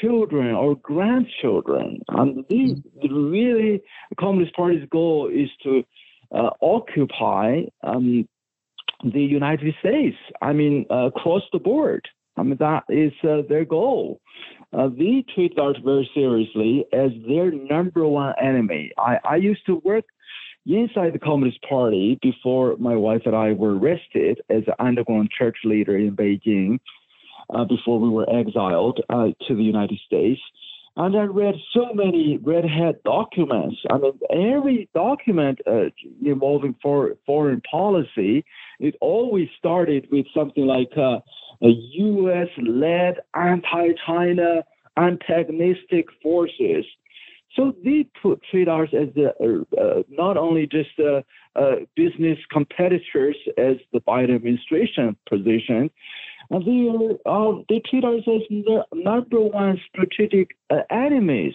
children 0.00 0.54
or 0.54 0.76
grandchildren. 0.76 2.00
And 2.08 2.44
the 2.48 2.82
really, 3.10 3.82
Communist 4.18 4.54
Party's 4.54 4.88
goal 4.90 5.30
is 5.32 5.48
to 5.62 5.84
uh, 6.34 6.50
occupy 6.60 7.62
um, 7.82 8.28
the 9.04 9.22
United 9.22 9.74
States. 9.80 10.16
I 10.42 10.52
mean, 10.52 10.86
uh, 10.90 11.06
across 11.06 11.42
the 11.52 11.58
board. 11.58 12.06
I 12.36 12.42
mean, 12.42 12.56
that 12.58 12.84
is 12.88 13.12
uh, 13.22 13.42
their 13.48 13.64
goal. 13.64 14.20
Uh, 14.72 14.88
they 14.88 15.24
treat 15.34 15.54
that 15.54 15.74
very 15.84 16.10
seriously 16.14 16.84
as 16.92 17.10
their 17.28 17.52
number 17.52 18.06
one 18.06 18.34
enemy. 18.42 18.90
I, 18.98 19.18
I 19.24 19.36
used 19.36 19.64
to 19.66 19.80
work 19.84 20.04
inside 20.66 21.12
the 21.12 21.18
Communist 21.18 21.60
Party 21.62 22.18
before 22.22 22.76
my 22.78 22.96
wife 22.96 23.22
and 23.26 23.36
I 23.36 23.52
were 23.52 23.76
arrested 23.76 24.40
as 24.48 24.62
an 24.66 24.74
underground 24.78 25.30
church 25.36 25.58
leader 25.64 25.96
in 25.96 26.16
Beijing 26.16 26.80
uh, 27.54 27.64
before 27.64 28.00
we 28.00 28.08
were 28.08 28.28
exiled 28.30 29.00
uh, 29.10 29.28
to 29.46 29.56
the 29.56 29.62
United 29.62 29.98
States. 30.06 30.40
And 30.96 31.16
I 31.16 31.24
read 31.24 31.56
so 31.72 31.92
many 31.92 32.38
red 32.40 32.64
hat 32.64 33.02
documents. 33.02 33.76
I 33.90 33.98
mean, 33.98 34.18
every 34.30 34.88
document 34.94 35.58
uh, 35.66 35.86
involving 36.24 36.76
for, 36.80 37.16
foreign 37.26 37.60
policy, 37.62 38.44
it 38.78 38.94
always 39.00 39.48
started 39.58 40.06
with 40.12 40.26
something 40.32 40.66
like 40.66 40.92
uh, 40.96 41.18
a 41.62 41.68
U.S. 41.68 42.48
led 42.58 43.16
anti 43.34 43.88
China 44.06 44.62
antagonistic 44.96 46.06
forces. 46.22 46.84
So 47.54 47.74
they 47.84 48.06
put, 48.20 48.42
treat 48.50 48.68
us 48.68 48.88
as 48.92 49.08
the, 49.14 49.32
uh, 49.40 49.80
uh, 49.80 50.02
not 50.08 50.36
only 50.36 50.66
just 50.66 50.90
uh, 50.98 51.22
uh, 51.54 51.76
business 51.94 52.38
competitors 52.50 53.36
as 53.56 53.76
the 53.92 54.00
Biden 54.00 54.34
administration 54.34 55.16
position, 55.28 55.90
and 56.50 56.66
they 56.66 56.88
are 56.88 57.52
uh, 57.52 57.62
they 57.68 57.80
treat 57.80 58.04
us 58.04 58.22
as 58.26 58.42
the 58.50 58.84
number 58.92 59.40
one 59.40 59.80
strategic 59.88 60.56
enemies, 60.90 61.54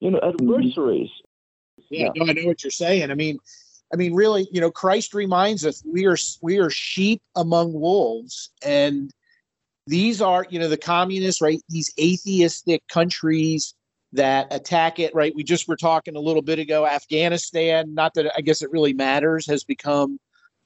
you 0.00 0.10
know, 0.10 0.20
adversaries. 0.22 1.10
Yeah, 1.90 2.08
yeah, 2.14 2.24
no, 2.24 2.30
I 2.30 2.32
know 2.32 2.46
what 2.46 2.64
you're 2.64 2.70
saying. 2.70 3.10
I 3.10 3.14
mean, 3.14 3.38
I 3.92 3.96
mean, 3.96 4.14
really, 4.14 4.48
you 4.50 4.60
know, 4.60 4.70
Christ 4.70 5.14
reminds 5.14 5.64
us 5.64 5.82
we 5.86 6.06
are 6.06 6.16
we 6.42 6.58
are 6.58 6.70
sheep 6.70 7.22
among 7.36 7.72
wolves, 7.72 8.50
and 8.64 9.12
these 9.86 10.20
are, 10.20 10.46
you 10.50 10.58
know, 10.58 10.68
the 10.68 10.76
communists, 10.76 11.40
right? 11.40 11.60
These 11.68 11.92
atheistic 11.98 12.86
countries 12.88 13.74
that 14.12 14.52
attack 14.52 14.98
it, 14.98 15.14
right? 15.14 15.34
We 15.34 15.44
just 15.44 15.68
were 15.68 15.76
talking 15.76 16.16
a 16.16 16.20
little 16.20 16.42
bit 16.42 16.58
ago. 16.58 16.86
Afghanistan, 16.86 17.94
not 17.94 18.14
that 18.14 18.32
I 18.36 18.40
guess 18.40 18.62
it 18.62 18.70
really 18.70 18.92
matters, 18.92 19.46
has 19.46 19.64
become 19.64 20.18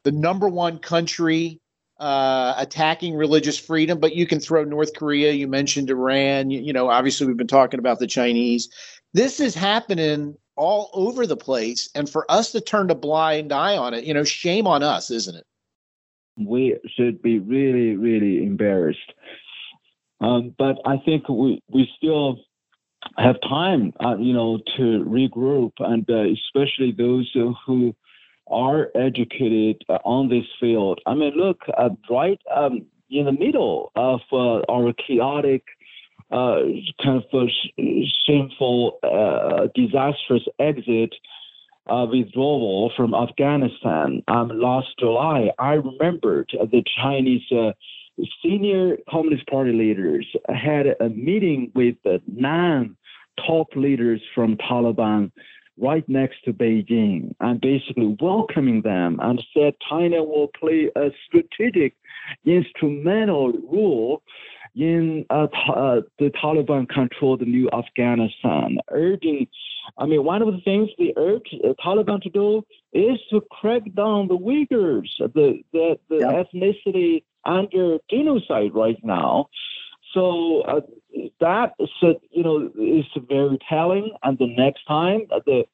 the 0.04 0.12
number 0.12 0.48
one 0.48 0.78
country 0.78 1.60
uh, 2.00 2.54
attacking 2.56 3.14
religious 3.14 3.58
freedom, 3.58 3.98
but 3.98 4.14
you 4.14 4.26
can 4.26 4.40
throw 4.40 4.64
North 4.64 4.94
Korea. 4.94 5.32
You 5.32 5.48
mentioned 5.48 5.90
Iran. 5.90 6.50
You, 6.50 6.60
you 6.60 6.72
know, 6.72 6.88
obviously, 6.88 7.26
we've 7.26 7.36
been 7.36 7.46
talking 7.46 7.78
about 7.78 7.98
the 7.98 8.06
Chinese. 8.06 8.68
This 9.12 9.40
is 9.40 9.54
happening 9.54 10.36
all 10.56 10.90
over 10.92 11.26
the 11.26 11.36
place. 11.36 11.88
And 11.94 12.08
for 12.08 12.30
us 12.30 12.52
to 12.52 12.60
turn 12.60 12.90
a 12.90 12.94
blind 12.94 13.52
eye 13.52 13.76
on 13.76 13.94
it, 13.94 14.04
you 14.04 14.14
know, 14.14 14.24
shame 14.24 14.66
on 14.66 14.82
us, 14.82 15.10
isn't 15.10 15.36
it? 15.36 15.44
we 16.36 16.76
should 16.96 17.22
be 17.22 17.38
really, 17.38 17.96
really 17.96 18.44
embarrassed. 18.44 19.12
Um, 20.20 20.54
but 20.58 20.76
I 20.86 20.98
think 21.04 21.28
we, 21.28 21.60
we 21.68 21.88
still 21.96 22.38
have 23.18 23.40
time, 23.40 23.92
uh, 24.04 24.16
you 24.16 24.32
know, 24.32 24.58
to 24.76 25.04
regroup, 25.04 25.72
and 25.78 26.08
uh, 26.08 26.24
especially 26.32 26.92
those 26.92 27.30
who 27.66 27.94
are 28.46 28.88
educated 28.94 29.82
uh, 29.88 29.98
on 30.04 30.28
this 30.28 30.46
field. 30.60 31.00
I 31.06 31.14
mean, 31.14 31.32
look, 31.36 31.62
uh, 31.76 31.90
right 32.10 32.40
um, 32.54 32.86
in 33.10 33.26
the 33.26 33.32
middle 33.32 33.92
of 33.94 34.20
uh, 34.32 34.60
our 34.70 34.92
chaotic, 34.94 35.64
kind 36.30 36.82
of 37.32 37.48
shameful, 38.26 38.98
disastrous 39.74 40.44
exit 40.58 41.14
uh, 41.88 42.06
withdrawal 42.10 42.92
from 42.96 43.14
Afghanistan 43.14 44.22
um, 44.28 44.48
last 44.54 44.88
July, 44.98 45.50
I 45.58 45.74
remembered 45.74 46.50
the 46.52 46.82
Chinese 47.00 47.42
uh, 47.50 47.72
senior 48.42 48.96
Communist 49.08 49.46
Party 49.46 49.72
leaders 49.72 50.26
had 50.48 50.86
a 51.00 51.08
meeting 51.08 51.72
with 51.74 51.96
the 52.04 52.20
nine 52.26 52.96
top 53.46 53.68
leaders 53.74 54.20
from 54.34 54.56
Taliban 54.56 55.32
right 55.78 56.06
next 56.08 56.44
to 56.44 56.52
Beijing 56.52 57.34
and 57.40 57.60
basically 57.60 58.16
welcoming 58.20 58.82
them 58.82 59.18
and 59.22 59.42
said 59.54 59.74
China 59.88 60.22
will 60.22 60.48
play 60.58 60.90
a 60.96 61.10
strategic 61.26 61.94
instrumental 62.44 63.52
role 63.70 64.22
in 64.74 65.26
uh, 65.30 65.48
uh, 65.68 66.00
the 66.18 66.30
Taliban 66.42 66.88
controlled 66.88 67.46
new 67.46 67.68
Afghanistan, 67.72 68.78
urging, 68.90 69.46
I 69.98 70.06
mean, 70.06 70.24
one 70.24 70.42
of 70.42 70.52
the 70.52 70.60
things 70.60 70.88
they 70.98 71.12
urge 71.16 71.50
the 71.50 71.74
Taliban 71.84 72.22
to 72.22 72.30
do 72.30 72.64
is 72.92 73.18
to 73.30 73.42
crack 73.50 73.82
down 73.94 74.28
the 74.28 74.38
Uyghurs, 74.38 75.08
the, 75.18 75.62
the, 75.72 75.98
the 76.08 76.18
yeah. 76.18 76.42
ethnicity 76.42 77.24
under 77.44 77.98
genocide 78.10 78.74
right 78.74 78.98
now. 79.02 79.48
So 80.14 80.62
uh, 80.62 80.80
that 81.40 81.72
you 82.30 82.42
know 82.42 82.70
is 82.78 83.06
very 83.28 83.58
telling. 83.68 84.12
And 84.22 84.38
the 84.38 84.46
next 84.46 84.84
time 84.86 85.22
uh, 85.30 85.40
the 85.46 85.64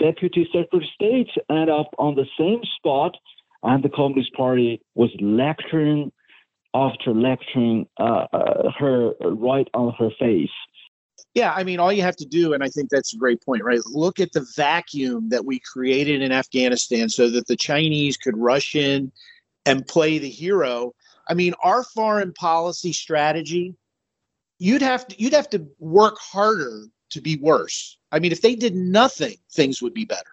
deputy 0.00 0.48
secretary 0.52 0.84
of 0.84 0.90
state 0.94 1.30
ended 1.48 1.68
up 1.68 1.90
on 1.98 2.14
the 2.16 2.26
same 2.38 2.60
spot, 2.76 3.16
and 3.62 3.82
the 3.82 3.88
Communist 3.88 4.32
Party 4.34 4.80
was 4.94 5.10
lecturing 5.20 6.12
after 6.74 7.12
lecturing 7.14 7.86
uh, 7.98 8.26
uh, 8.32 8.70
her 8.78 9.12
right 9.20 9.68
on 9.74 9.94
her 9.98 10.10
face. 10.18 10.50
Yeah, 11.34 11.52
I 11.52 11.64
mean, 11.64 11.80
all 11.80 11.92
you 11.92 12.02
have 12.02 12.16
to 12.16 12.26
do, 12.26 12.52
and 12.52 12.62
I 12.62 12.68
think 12.68 12.90
that's 12.90 13.12
a 13.12 13.16
great 13.16 13.42
point, 13.42 13.64
right? 13.64 13.80
Look 13.86 14.20
at 14.20 14.32
the 14.32 14.46
vacuum 14.56 15.28
that 15.30 15.44
we 15.44 15.60
created 15.60 16.22
in 16.22 16.30
Afghanistan 16.30 17.08
so 17.08 17.28
that 17.30 17.48
the 17.48 17.56
Chinese 17.56 18.16
could 18.16 18.36
rush 18.36 18.76
in 18.76 19.10
and 19.66 19.86
play 19.86 20.18
the 20.18 20.28
hero. 20.28 20.92
I 21.28 21.34
mean, 21.34 21.54
our 21.62 21.82
foreign 21.82 22.32
policy 22.34 22.92
strategy, 22.92 23.74
you'd 24.58 24.82
have 24.82 25.08
to 25.08 25.20
you'd 25.20 25.32
have 25.32 25.50
to 25.50 25.66
work 25.78 26.18
harder 26.18 26.86
to 27.10 27.20
be 27.20 27.36
worse. 27.36 27.98
I 28.12 28.20
mean, 28.20 28.30
if 28.30 28.42
they 28.42 28.54
did 28.54 28.74
nothing, 28.74 29.36
things 29.52 29.82
would 29.82 29.94
be 29.94 30.04
better. 30.04 30.30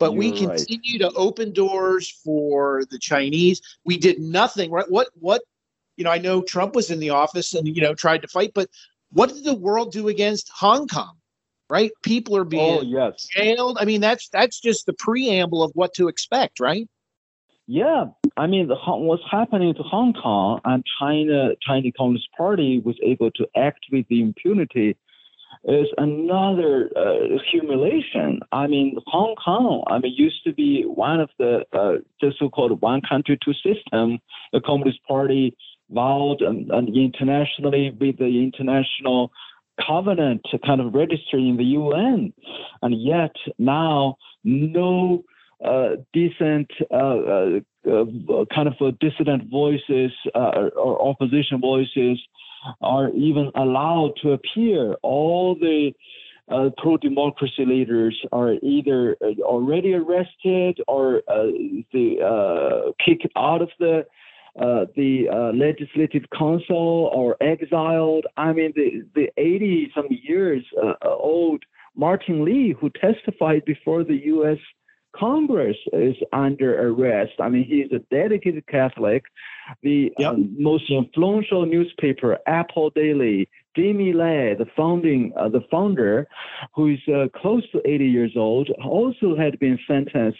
But 0.00 0.12
You're 0.12 0.18
we 0.18 0.32
continue 0.32 1.04
right. 1.04 1.12
to 1.12 1.16
open 1.16 1.52
doors 1.52 2.10
for 2.24 2.84
the 2.90 2.98
Chinese. 2.98 3.60
We 3.84 3.98
did 3.98 4.18
nothing, 4.18 4.70
right? 4.70 4.90
What 4.90 5.08
what 5.14 5.42
you 5.96 6.04
know, 6.04 6.10
I 6.10 6.18
know 6.18 6.42
Trump 6.42 6.74
was 6.74 6.90
in 6.90 7.00
the 7.00 7.10
office 7.10 7.54
and, 7.54 7.66
you 7.66 7.82
know, 7.82 7.94
tried 7.94 8.22
to 8.22 8.28
fight, 8.28 8.52
but 8.54 8.68
what 9.12 9.32
did 9.32 9.44
the 9.44 9.54
world 9.54 9.92
do 9.92 10.08
against 10.08 10.50
Hong 10.54 10.88
Kong? 10.88 11.16
Right? 11.70 11.92
People 12.02 12.36
are 12.36 12.44
being 12.44 12.78
oh, 12.78 12.82
yes. 12.82 13.26
jailed. 13.26 13.78
I 13.80 13.84
mean, 13.84 14.00
that's 14.00 14.28
that's 14.28 14.60
just 14.60 14.86
the 14.86 14.92
preamble 14.92 15.62
of 15.62 15.72
what 15.74 15.94
to 15.94 16.08
expect, 16.08 16.60
right? 16.60 16.86
Yeah, 17.66 18.04
I 18.36 18.46
mean, 18.46 18.68
the, 18.68 18.76
what's 18.76 19.22
happening 19.30 19.74
to 19.74 19.82
Hong 19.82 20.12
Kong 20.12 20.60
and 20.66 20.84
China, 21.00 21.52
Chinese 21.66 21.94
Communist 21.96 22.28
Party 22.36 22.80
was 22.84 22.96
able 23.02 23.30
to 23.32 23.46
act 23.56 23.86
with 23.90 24.06
the 24.08 24.20
impunity 24.20 24.96
is 25.64 25.86
another 25.96 26.90
uh, 26.94 27.38
humiliation. 27.50 28.40
I 28.52 28.66
mean, 28.66 28.98
Hong 29.06 29.34
Kong, 29.36 29.82
I 29.86 29.98
mean, 29.98 30.12
used 30.14 30.44
to 30.44 30.52
be 30.52 30.82
one 30.82 31.20
of 31.20 31.30
the 31.38 31.64
uh, 31.72 32.02
the 32.20 32.34
so-called 32.38 32.82
one 32.82 33.00
country 33.08 33.38
two 33.42 33.54
system. 33.54 34.18
The 34.52 34.60
Communist 34.60 35.02
Party 35.08 35.56
vowed 35.90 36.40
and, 36.40 36.70
and 36.70 36.96
internationally 36.96 37.96
with 38.00 38.18
the 38.18 38.42
international 38.42 39.30
covenant 39.86 40.42
to 40.50 40.58
kind 40.58 40.80
of 40.80 40.94
register 40.94 41.36
in 41.36 41.56
the 41.56 41.64
UN, 41.64 42.32
and 42.82 43.02
yet 43.02 43.34
now 43.58 44.16
no 44.44 45.24
uh, 45.64 45.90
decent 46.12 46.70
uh, 46.90 46.94
uh, 46.94 47.60
uh 47.88 48.44
kind 48.54 48.68
of 48.68 48.98
dissident 48.98 49.50
voices 49.50 50.12
uh, 50.34 50.68
or 50.76 51.00
opposition 51.00 51.60
voices 51.60 52.20
are 52.80 53.10
even 53.10 53.50
allowed 53.54 54.12
to 54.22 54.32
appear. 54.32 54.94
All 55.02 55.54
the 55.54 55.92
uh, 56.50 56.70
pro-democracy 56.76 57.64
leaders 57.64 58.18
are 58.32 58.54
either 58.62 59.16
already 59.40 59.94
arrested 59.94 60.78
or 60.86 61.22
they 61.92 62.18
kicked 63.04 63.26
out 63.36 63.62
of 63.62 63.70
the 63.78 64.04
uh, 64.58 64.86
the 64.94 65.28
uh, 65.28 65.52
legislative 65.52 66.22
council 66.36 67.10
or 67.12 67.36
exiled. 67.40 68.26
I 68.36 68.52
mean, 68.52 68.72
the, 68.76 69.04
the 69.14 69.28
80 69.36 69.92
some 69.94 70.06
years 70.10 70.64
uh, 70.80 70.94
old 71.02 71.64
Martin 71.96 72.44
Lee, 72.44 72.74
who 72.78 72.90
testified 72.90 73.64
before 73.64 74.04
the 74.04 74.20
U.S. 74.26 74.58
Congress, 75.14 75.76
is 75.92 76.16
under 76.32 76.88
arrest. 76.88 77.32
I 77.40 77.48
mean, 77.48 77.64
he's 77.64 77.90
a 77.92 78.00
dedicated 78.14 78.66
Catholic. 78.66 79.24
The 79.82 80.12
yep. 80.18 80.34
Um, 80.34 80.54
most 80.58 80.90
influential 80.90 81.66
newspaper, 81.66 82.38
Apple 82.46 82.90
Daily, 82.90 83.48
Jimmy 83.76 84.12
Lai, 84.12 84.54
the 84.54 84.66
founding, 84.76 85.32
uh, 85.36 85.48
the 85.48 85.62
founder, 85.70 86.28
who 86.74 86.94
is 86.94 86.98
uh, 87.08 87.26
close 87.36 87.68
to 87.70 87.80
80 87.84 88.06
years 88.06 88.32
old, 88.36 88.70
also 88.84 89.36
had 89.36 89.58
been 89.58 89.78
sentenced 89.88 90.38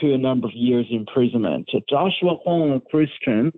to 0.00 0.14
a 0.14 0.18
number 0.18 0.46
of 0.48 0.54
years 0.54 0.86
imprisonment. 0.90 1.68
Joshua 1.88 2.36
Wong, 2.44 2.72
a 2.72 2.80
Christian, 2.80 3.52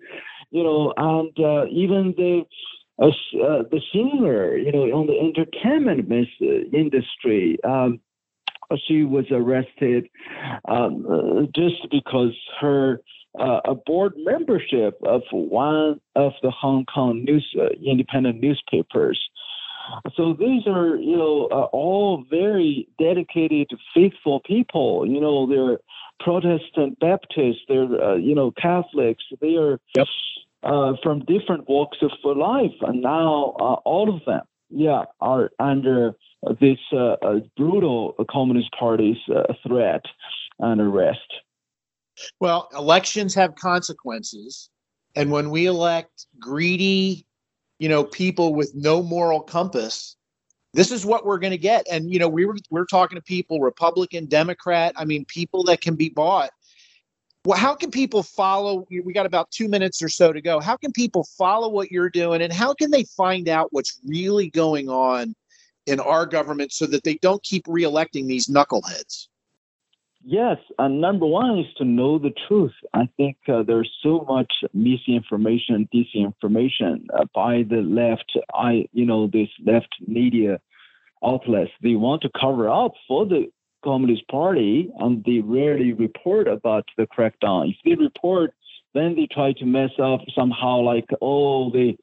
you 0.51 0.63
know, 0.63 0.93
and 0.97 1.33
uh, 1.39 1.67
even 1.71 2.15
the 2.17 2.43
uh, 2.99 3.09
uh, 3.09 3.63
the 3.71 3.81
singer, 3.93 4.57
you 4.57 4.73
know, 4.73 4.85
on 4.85 5.07
the 5.07 5.19
entertainment 5.19 6.09
uh, 6.41 6.77
industry, 6.77 7.59
um, 7.63 8.01
she 8.87 9.05
was 9.05 9.27
arrested 9.31 10.09
um, 10.69 11.07
uh, 11.09 11.43
just 11.55 11.87
because 11.91 12.35
her 12.61 13.01
uh, 13.39 13.61
a 13.67 13.75
board 13.75 14.15
membership 14.17 14.99
of 15.05 15.23
one 15.31 16.01
of 16.15 16.33
the 16.43 16.51
Hong 16.51 16.87
Kong 16.87 17.23
news 17.25 17.47
independent 17.85 18.41
newspapers. 18.41 19.21
So 20.15 20.35
these 20.39 20.67
are, 20.67 20.97
you 20.97 21.17
know, 21.17 21.49
all 21.73 22.25
very 22.29 22.89
dedicated, 22.99 23.71
faithful 23.95 24.41
people. 24.41 25.07
You 25.07 25.21
know, 25.21 25.47
they're 25.47 25.79
Protestant, 26.21 26.99
Baptists, 26.99 27.63
they're 27.69 28.03
uh, 28.03 28.17
you 28.17 28.35
know 28.35 28.53
Catholics. 28.53 29.25
They 29.41 29.57
are 29.57 29.79
yep. 29.95 30.07
uh, 30.63 30.95
from 31.03 31.25
different 31.25 31.69
walks 31.69 31.99
of 32.03 32.11
life, 32.37 32.75
and 32.83 33.03
now 33.03 33.55
uh, 33.61 33.75
all 33.85 34.15
of 34.15 34.25
them, 34.25 34.43
yeah, 34.71 35.05
are 35.21 35.51
under 35.59 36.13
this 36.61 36.79
uh, 36.93 37.17
uh, 37.23 37.41
brutal 37.57 38.15
Communist 38.31 38.71
Party's 38.79 39.19
uh, 39.35 39.53
threat 39.67 40.05
and 40.59 40.81
arrest. 40.81 41.21
Well, 42.41 42.69
elections 42.75 43.35
have 43.35 43.55
consequences, 43.57 44.71
and 45.15 45.31
when 45.31 45.51
we 45.51 45.67
elect 45.67 46.27
greedy, 46.41 47.26
you 47.79 47.89
know, 47.89 48.05
people 48.05 48.55
with 48.55 48.73
no 48.75 49.03
moral 49.03 49.41
compass, 49.41 50.17
this 50.73 50.91
is 50.91 51.07
what 51.07 51.25
we're 51.25 51.39
going 51.39 51.53
to 51.53 51.59
get. 51.59 51.87
And 51.91 52.11
you 52.11 52.19
know, 52.19 52.29
we 52.29 52.45
were 52.45 52.57
we're 52.71 52.87
talking 52.87 53.17
to 53.17 53.23
people, 53.23 53.61
Republican, 53.61 54.27
Democrat. 54.27 54.93
I 54.97 55.05
mean, 55.05 55.25
people 55.27 55.65
that 55.65 55.81
can 55.81 55.95
be 55.95 56.09
bought. 56.09 56.51
Well, 57.45 57.59
how 57.59 57.75
can 57.75 57.91
people 57.91 58.23
follow? 58.23 58.87
We 58.91 59.13
got 59.13 59.27
about 59.27 59.51
two 59.51 59.69
minutes 59.69 60.03
or 60.03 60.09
so 60.09 60.33
to 60.33 60.41
go. 60.41 60.59
How 60.59 60.77
can 60.77 60.93
people 60.93 61.25
follow 61.39 61.69
what 61.69 61.91
you're 61.91 62.11
doing, 62.11 62.43
and 62.43 62.53
how 62.53 62.75
can 62.75 62.91
they 62.91 63.05
find 63.05 63.49
out 63.49 63.69
what's 63.71 64.01
really 64.05 64.51
going 64.51 64.89
on 64.89 65.35
in 65.87 66.01
our 66.01 66.27
government 66.27 66.73
so 66.73 66.87
that 66.87 67.05
they 67.05 67.15
don't 67.17 67.43
keep 67.43 67.65
reelecting 67.67 68.27
these 68.27 68.49
knuckleheads? 68.49 69.29
Yes, 70.29 70.57
and 70.81 71.01
number 71.01 71.25
one 71.25 71.61
is 71.61 71.73
to 71.77 71.85
know 71.85 72.19
the 72.19 72.35
truth. 72.49 72.73
I 72.93 73.09
think 73.17 73.37
uh, 73.47 73.63
there's 73.63 73.89
so 74.03 74.27
much 74.29 74.53
misinformation, 74.75 75.89
disinformation 75.95 77.07
uh, 77.17 77.27
by 77.33 77.63
the 77.71 77.77
left. 77.77 78.37
I, 78.53 78.89
you 78.93 79.07
know, 79.07 79.29
this 79.29 79.49
left 79.65 79.95
media 80.05 80.59
outlets. 81.25 81.71
They 81.81 81.95
want 81.95 82.23
to 82.23 82.31
cover 82.41 82.69
up 82.69 82.95
for 83.07 83.25
the 83.25 83.53
Communist 83.85 84.27
Party, 84.27 84.91
and 84.99 85.23
they 85.23 85.39
rarely 85.39 85.93
report 85.93 86.49
about 86.49 86.87
the 86.97 87.07
crackdown. 87.07 87.71
If 87.71 87.77
they 87.85 87.95
report, 87.95 88.53
then 88.95 89.15
they 89.15 89.29
try 89.31 89.53
to 89.53 89.65
mess 89.65 89.93
up 90.03 90.23
somehow, 90.35 90.81
like, 90.81 91.09
oh, 91.23 91.71
they 91.71 91.97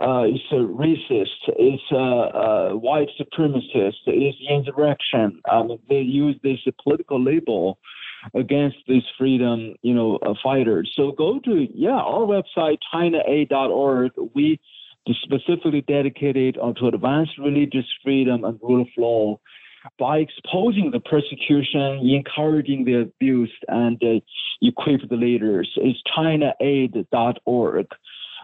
uh, 0.00 0.24
it's 0.26 0.44
a 0.50 0.56
racist, 0.56 1.54
it's 1.56 1.82
a, 1.92 1.96
a 1.96 2.76
white 2.76 3.08
supremacist, 3.20 3.94
it's 4.06 4.38
insurrection. 4.48 5.40
Um, 5.50 5.78
they 5.88 6.00
use 6.00 6.36
this 6.42 6.58
political 6.82 7.22
label 7.22 7.78
against 8.34 8.78
these 8.88 9.04
freedom, 9.18 9.74
you 9.82 9.94
know, 9.94 10.16
uh, 10.16 10.34
fighters. 10.42 10.92
So 10.96 11.12
go 11.12 11.38
to 11.40 11.68
yeah 11.74 11.90
our 11.90 12.26
website 12.26 12.78
chinaaid.org. 12.92 14.12
We 14.34 14.60
specifically 15.22 15.82
dedicated 15.82 16.54
to 16.54 16.86
advanced 16.88 17.38
religious 17.38 17.86
freedom 18.02 18.44
and 18.44 18.58
rule 18.62 18.82
of 18.82 18.88
law 18.96 19.38
by 19.98 20.18
exposing 20.18 20.90
the 20.90 21.00
persecution, 21.00 22.00
encouraging 22.08 22.84
the 22.84 23.02
abuse, 23.02 23.52
and 23.68 24.02
uh, 24.02 24.20
equip 24.62 25.08
the 25.08 25.16
leaders. 25.16 25.70
It's 25.76 26.00
ChinaAid.org. 26.16 27.86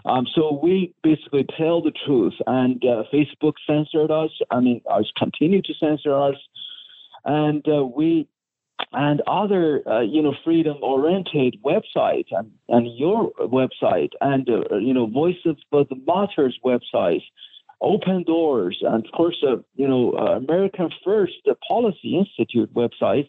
Um, 0.05 0.27
so 0.35 0.59
we 0.63 0.95
basically 1.03 1.47
tell 1.59 1.83
the 1.83 1.93
truth, 2.07 2.35
and 2.47 2.83
uh, 2.85 3.05
Facebook 3.13 3.55
censored 3.67 4.11
us. 4.11 4.31
I 4.51 4.61
mean, 4.61 4.81
us 4.91 5.11
continue 5.17 5.63
to 5.63 5.75
censor 5.79 6.15
us, 6.15 6.37
and 7.25 7.67
uh, 7.69 7.85
we 7.85 8.29
and 8.93 9.23
other 9.27 9.83
uh, 9.87 10.01
you 10.01 10.23
know 10.23 10.35
freedom 10.45 10.77
oriented 10.83 11.57
websites 11.65 12.29
and, 12.31 12.51
and 12.69 12.99
your 12.99 13.31
website 13.41 14.11
and 14.21 14.49
uh, 14.49 14.77
you 14.77 14.95
know 14.95 15.07
voice 15.07 15.37
of 15.45 15.57
the 15.71 15.97
martyrs 16.07 16.59
website 16.65 17.23
open 17.81 18.23
doors 18.25 18.79
and 18.83 19.05
of 19.07 19.13
course 19.13 19.37
uh, 19.47 19.57
you 19.75 19.87
know 19.87 20.13
uh, 20.13 20.37
american 20.37 20.91
first 21.05 21.49
policy 21.69 22.17
institute 22.17 22.73
website 22.75 23.29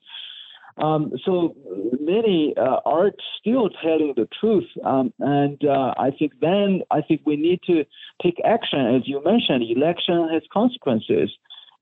um, 0.77 1.11
so 1.25 1.55
many 1.99 2.53
uh, 2.57 2.77
are 2.85 3.11
still 3.39 3.69
telling 3.69 4.13
the 4.15 4.27
truth, 4.39 4.67
um, 4.85 5.13
and 5.19 5.63
uh, 5.65 5.93
I 5.97 6.11
think 6.17 6.33
then 6.41 6.81
I 6.91 7.01
think 7.01 7.21
we 7.25 7.35
need 7.35 7.59
to 7.67 7.83
take 8.21 8.35
action. 8.45 8.95
As 8.95 9.07
you 9.07 9.23
mentioned, 9.23 9.63
election 9.69 10.29
has 10.31 10.43
consequences. 10.51 11.31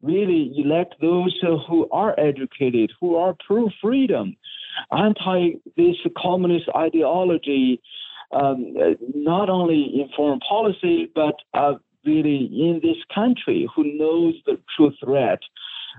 Really 0.02 0.54
elect 0.58 0.96
those 1.02 1.38
who 1.68 1.88
are 1.92 2.18
educated, 2.20 2.92
who 3.00 3.16
are 3.16 3.36
pro 3.46 3.70
freedom, 3.82 4.38
anti 4.92 5.52
this 5.76 5.98
communist 6.18 6.70
ideology, 6.76 7.82
um, 8.32 8.74
not 9.14 9.50
only 9.50 9.82
in 9.82 10.10
foreign 10.16 10.40
policy 10.40 11.12
but 11.14 11.36
uh, 11.54 11.74
really 12.06 12.50
in 12.52 12.80
this 12.82 12.98
country, 13.14 13.68
who 13.76 13.84
knows 13.98 14.36
the 14.46 14.58
true 14.76 14.92
threat 15.04 15.40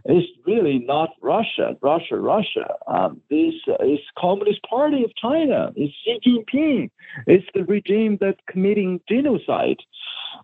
it's 0.04 0.28
really 0.46 0.78
not 0.78 1.10
Russia, 1.20 1.76
Russia, 1.80 2.16
Russia. 2.16 2.74
Um, 2.86 3.20
this 3.30 3.54
is 3.80 3.98
Communist 4.18 4.62
Party 4.62 5.04
of 5.04 5.14
China. 5.16 5.72
It's 5.76 5.94
Xi 6.04 6.20
Jinping. 6.26 6.90
It's 7.26 7.46
the 7.54 7.64
regime 7.64 8.18
that's 8.20 8.40
committing 8.48 9.00
genocide. 9.08 9.78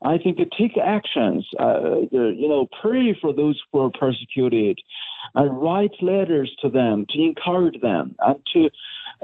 I 0.02 0.18
think 0.18 0.38
take 0.58 0.76
actions, 0.76 1.46
uh, 1.58 2.00
you 2.10 2.48
know, 2.48 2.68
pray 2.82 3.16
for 3.20 3.32
those 3.32 3.60
who 3.72 3.80
are 3.80 3.90
persecuted, 3.90 4.78
and 5.34 5.60
write 5.60 5.92
letters 6.02 6.54
to 6.60 6.68
them 6.68 7.06
to 7.10 7.22
encourage 7.22 7.80
them, 7.80 8.14
and 8.20 8.38
to 8.52 8.70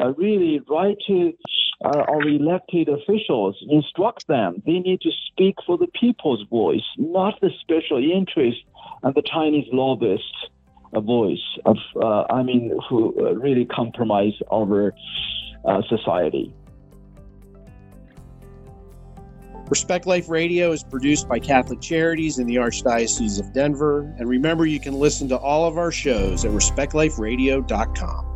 uh, 0.00 0.12
really 0.14 0.60
write 0.68 0.98
to 1.06 1.32
uh, 1.84 2.04
our 2.08 2.22
elected 2.22 2.88
officials, 2.88 3.56
instruct 3.68 4.26
them. 4.28 4.62
They 4.64 4.78
need 4.78 5.00
to 5.00 5.10
speak 5.28 5.56
for 5.66 5.76
the 5.76 5.88
people's 5.88 6.46
voice, 6.48 6.84
not 6.96 7.40
the 7.40 7.50
special 7.60 7.98
interest 7.98 8.58
and 9.02 9.14
the 9.14 9.22
Chinese 9.22 9.66
lobbyists 9.72 10.48
a 10.94 11.00
voice 11.00 11.58
of, 11.64 11.76
uh, 11.96 12.24
I 12.30 12.42
mean, 12.42 12.78
who 12.88 13.14
uh, 13.18 13.32
really 13.32 13.64
compromise 13.64 14.34
our 14.52 14.94
uh, 15.64 15.82
society. 15.88 16.52
Respect 19.68 20.06
Life 20.06 20.28
Radio 20.28 20.72
is 20.72 20.84
produced 20.84 21.28
by 21.28 21.38
Catholic 21.38 21.80
Charities 21.80 22.38
in 22.38 22.46
the 22.46 22.56
Archdiocese 22.56 23.40
of 23.40 23.54
Denver. 23.54 24.14
And 24.18 24.28
remember, 24.28 24.66
you 24.66 24.78
can 24.78 24.94
listen 24.94 25.28
to 25.30 25.38
all 25.38 25.66
of 25.66 25.78
our 25.78 25.90
shows 25.90 26.44
at 26.44 26.50
respectliferadio.com. 26.50 28.31